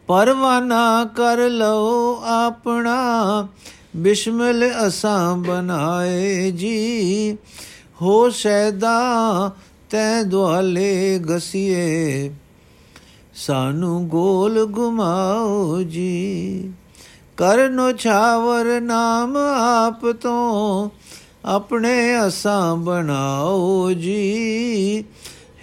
ਪਰਵਾਨਾ 0.07 1.05
ਕਰ 1.05 1.39
ਲਓ 1.39 2.23
ਆਪਣਾ, 2.25 3.49
ਬਿਸ਼ਮਲ 3.97 4.71
ਅਸਾਂ 4.89 5.37
ਬਣਾਏ 5.37 6.51
ਜੀ। 6.51 7.39
ਹੋ 8.03 8.31
ਸੈਦਾ 8.31 9.51
ਤੈ 9.91 10.23
ਦੁਆਲੇ 10.23 11.19
ਗਸੀਏ, 11.19 12.31
ਸਾਨੂੰ 13.35 14.09
ਗੋਲ 14.09 14.65
ਗੁਮਾਓ 14.65 15.83
ਜੀ। 15.83 16.73
ਕਰਨੋ 17.37 17.93
ਛਾਵਰ 17.93 18.81
ਨਾਮ 18.81 19.37
ਆਪ 19.57 20.07
ਤੋਂ, 20.07 20.91
ਆਪਣੇ 21.45 22.27
ਅਸਾਂ 22.27 22.77
ਬਣਾਓ 22.77 23.93
ਜੀ। 23.93 25.05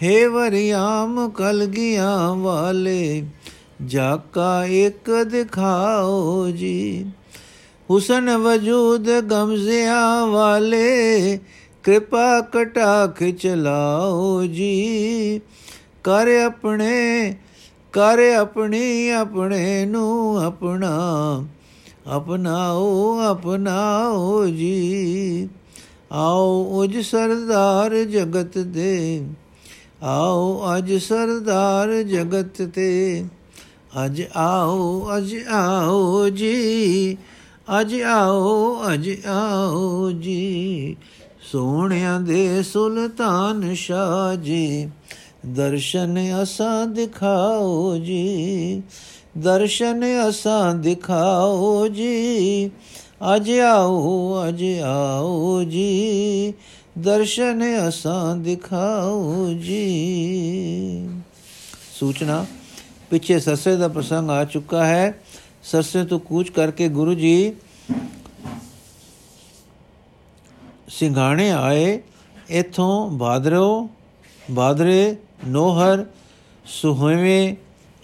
ਹੇ 0.03 0.25
ਵਰਿਆਮ 0.27 1.29
ਕਲਗੀਆਂ 1.29 2.35
ਵਾਲੇ, 2.35 3.25
ਜਾਕਾ 3.85 4.65
ਇੱਕ 4.65 5.11
ਦਿਖਾਓ 5.23 6.49
ਜੀ। 6.49 7.05
ਹੁਸਨ 7.89 8.37
ਵਜੂਦ 8.37 9.19
ਗਮਜ਼ਿਆਂ 9.19 10.27
ਵਾਲੇ 10.27 11.39
ਕਿਰਪਾ 11.83 12.41
ਕਟਾਖ 12.41 13.23
ਚਲਾਓ 13.23 14.43
ਜੀ। 14.45 15.41
ਕਰ 16.03 16.27
ਆਪਣੇ, 16.45 17.35
ਕਰ 17.93 18.19
ਆਪਣੀ, 18.39 19.09
ਆਪਣੇ 19.09 19.85
ਨੂੰ 19.85 20.37
ਆਪਣਾ 20.43 20.91
ਅਪਨਾਓ 22.17 23.19
ਅਪਨਾਓ 23.31 24.45
ਜੀ। 24.45 25.49
ਆਓ 26.11 26.63
ਉਜ 26.71 26.97
ਸਰਦਾਰ 26.99 27.95
ਜਗਤ 28.03 28.57
ਦੇ 28.57 29.23
ਆਓ 30.03 30.77
ਅਜ 30.77 30.93
ਸਰਦਾਰ 30.97 32.03
ਜਗਤ 32.03 32.61
ਤੇ। 32.61 33.23
ਅਜ 34.05 34.21
ਆਓ 34.35 35.09
ਅਜ 35.17 35.35
ਆਓ 35.51 36.29
ਜੀ, 36.29 37.17
ਅਜ 37.81 38.01
ਆਓ 38.01 38.81
ਅਜ 38.93 39.09
ਆਓ 39.27 40.11
ਜੀ। 40.11 40.95
ਸੋਹਣਿਆਂ 41.53 42.19
ਦੇ 42.19 42.63
ਸੁਲਤਾਨ 42.63 43.73
ਸ਼ਾਹ 43.73 44.35
ਜੀ, 44.35 44.89
ਦਰਸ਼ਨ 45.45 46.43
ਅਸਾਂ 46.43 46.87
ਦਿਖਾਓ 46.87 47.97
ਜੀ, 47.97 48.83
ਦਰਸ਼ਨ 49.37 50.03
ਅਸਾਂ 50.29 50.75
ਦਿਖਾਓ 50.75 51.87
ਜੀ, 51.87 52.71
ਅਜ 53.35 53.51
ਆਓ 53.51 54.35
ਅਜ 54.49 54.63
ਆਓ 54.83 55.63
ਜੀ, 55.63 56.53
ਦਰਸ਼ਨ 56.97 57.89
ਅਸਾਂ 57.89 58.35
ਦਿਖਾਓ 58.35 59.47
ਜੀ। 59.53 61.09
ਸੂਚਨਾ, 61.99 62.45
ਪਿੱਛੇ 63.09 63.39
ਸੱਸੇ 63.39 63.75
ਦਾ 63.75 63.87
ਪ੍ਰਸੰਗ 63.87 64.29
ਆ 64.29 64.45
ਚੁੱਕਾ 64.45 64.85
ਹੈ। 64.85 65.21
ਸੱਸੇ 65.63 66.05
ਤੋਂ 66.05 66.19
ਕੂਚ 66.19 66.49
ਕਰਕੇ 66.49 66.89
ਗੁਰੂ 66.89 67.13
ਜੀ 67.13 67.53
ਸਿੰਘਾਣੇ 70.99 71.51
ਆਏ, 71.51 72.01
ਇਥੋਂ 72.49 73.10
ਬਾਦਰੋ, 73.10 73.89
ਬਾਦਰੇ, 74.51 75.15
ਨੋਹਰ, 75.47 76.06
ਸੁਹਵੇਂ 76.65 77.56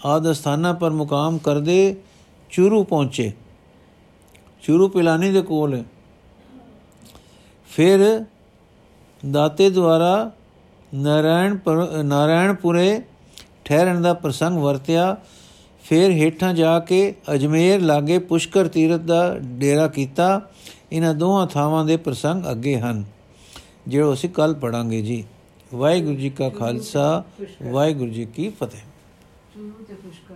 ਆਦ 0.04 0.32
ਸਥਾਨਾਂ 0.32 0.74
ਪਰ 0.74 0.90
ਮੁਕਾਮ 0.90 1.38
ਕਰਦੇ 1.38 1.96
ਚੂਰੂ 2.50 2.84
ਪਹੁੰਚੇ। 2.84 3.32
ਚੂਰੂ 4.62 4.88
ਪਿਲਾਨੀ 4.88 5.30
ਦੇ 5.30 5.42
ਕੋਲ। 5.42 5.74
ਹੈ 5.74 5.84
ਫਿਰ 7.68 8.24
ਦਾਤੇ 9.30 9.70
ਦੁਆਰਾ 9.70 10.30
ਨਾਰਾਇਣ 10.94 11.58
ਨਾਰਾਇਣਪੁਰੇ 12.04 13.02
ਠਹਿਰਨ 13.64 14.02
ਦਾ 14.02 14.14
ਪ੍ਰਸੰਗ 14.14 14.58
ਵਰਤਿਆ। 14.58 15.16
ਫਿਰ 15.84 16.10
ਹੇਠਾਂ 16.10 16.54
ਜਾ 16.54 16.78
ਕੇ 16.78 17.14
ਅਜਮੇਰ 17.34 17.80
ਲਾਗੇ 17.80 18.18
ਪੁਸ਼ਕਰ 18.18 18.68
ਤੀਰਥ 18.68 19.00
ਦਾ 19.00 19.36
ਡੇਰਾ 19.38 19.88
ਕੀਤਾ। 19.88 20.48
ਇਹਨਾਂ 20.92 21.14
ਦੋਹਾਂ 21.14 21.46
ਥਾਵਾਂ 21.46 21.84
ਦੇ 21.84 21.96
ਪ੍ਰਸੰਗ 21.96 22.44
ਅੱਗੇ 22.50 22.78
ਹਨ। 22.80 23.04
ਜਿਹੜਾ 23.88 24.12
ਅਸੀਂ 24.12 24.30
ਕੱਲ 24.30 24.54
ਪੜਾਂਗੇ 24.54 25.02
ਜੀ, 25.02 25.24
ਵਾਹਿਗੁਰੂ 25.74 26.16
ਜੀ 26.16 26.30
ਕਾ 26.30 26.48
ਖਾਲਸਾ, 26.48 27.24
ਵਾਹਿਗੁਰੂ 27.62 28.10
ਜੀ 28.10 28.24
ਕੀ 28.24 28.48
ਫਤਿਹ। 28.50 28.80
ਚੂਰੂ 29.54 29.84
ਤੇ 29.84 29.94
ਪੁਸ਼ਕਰ 29.94 30.34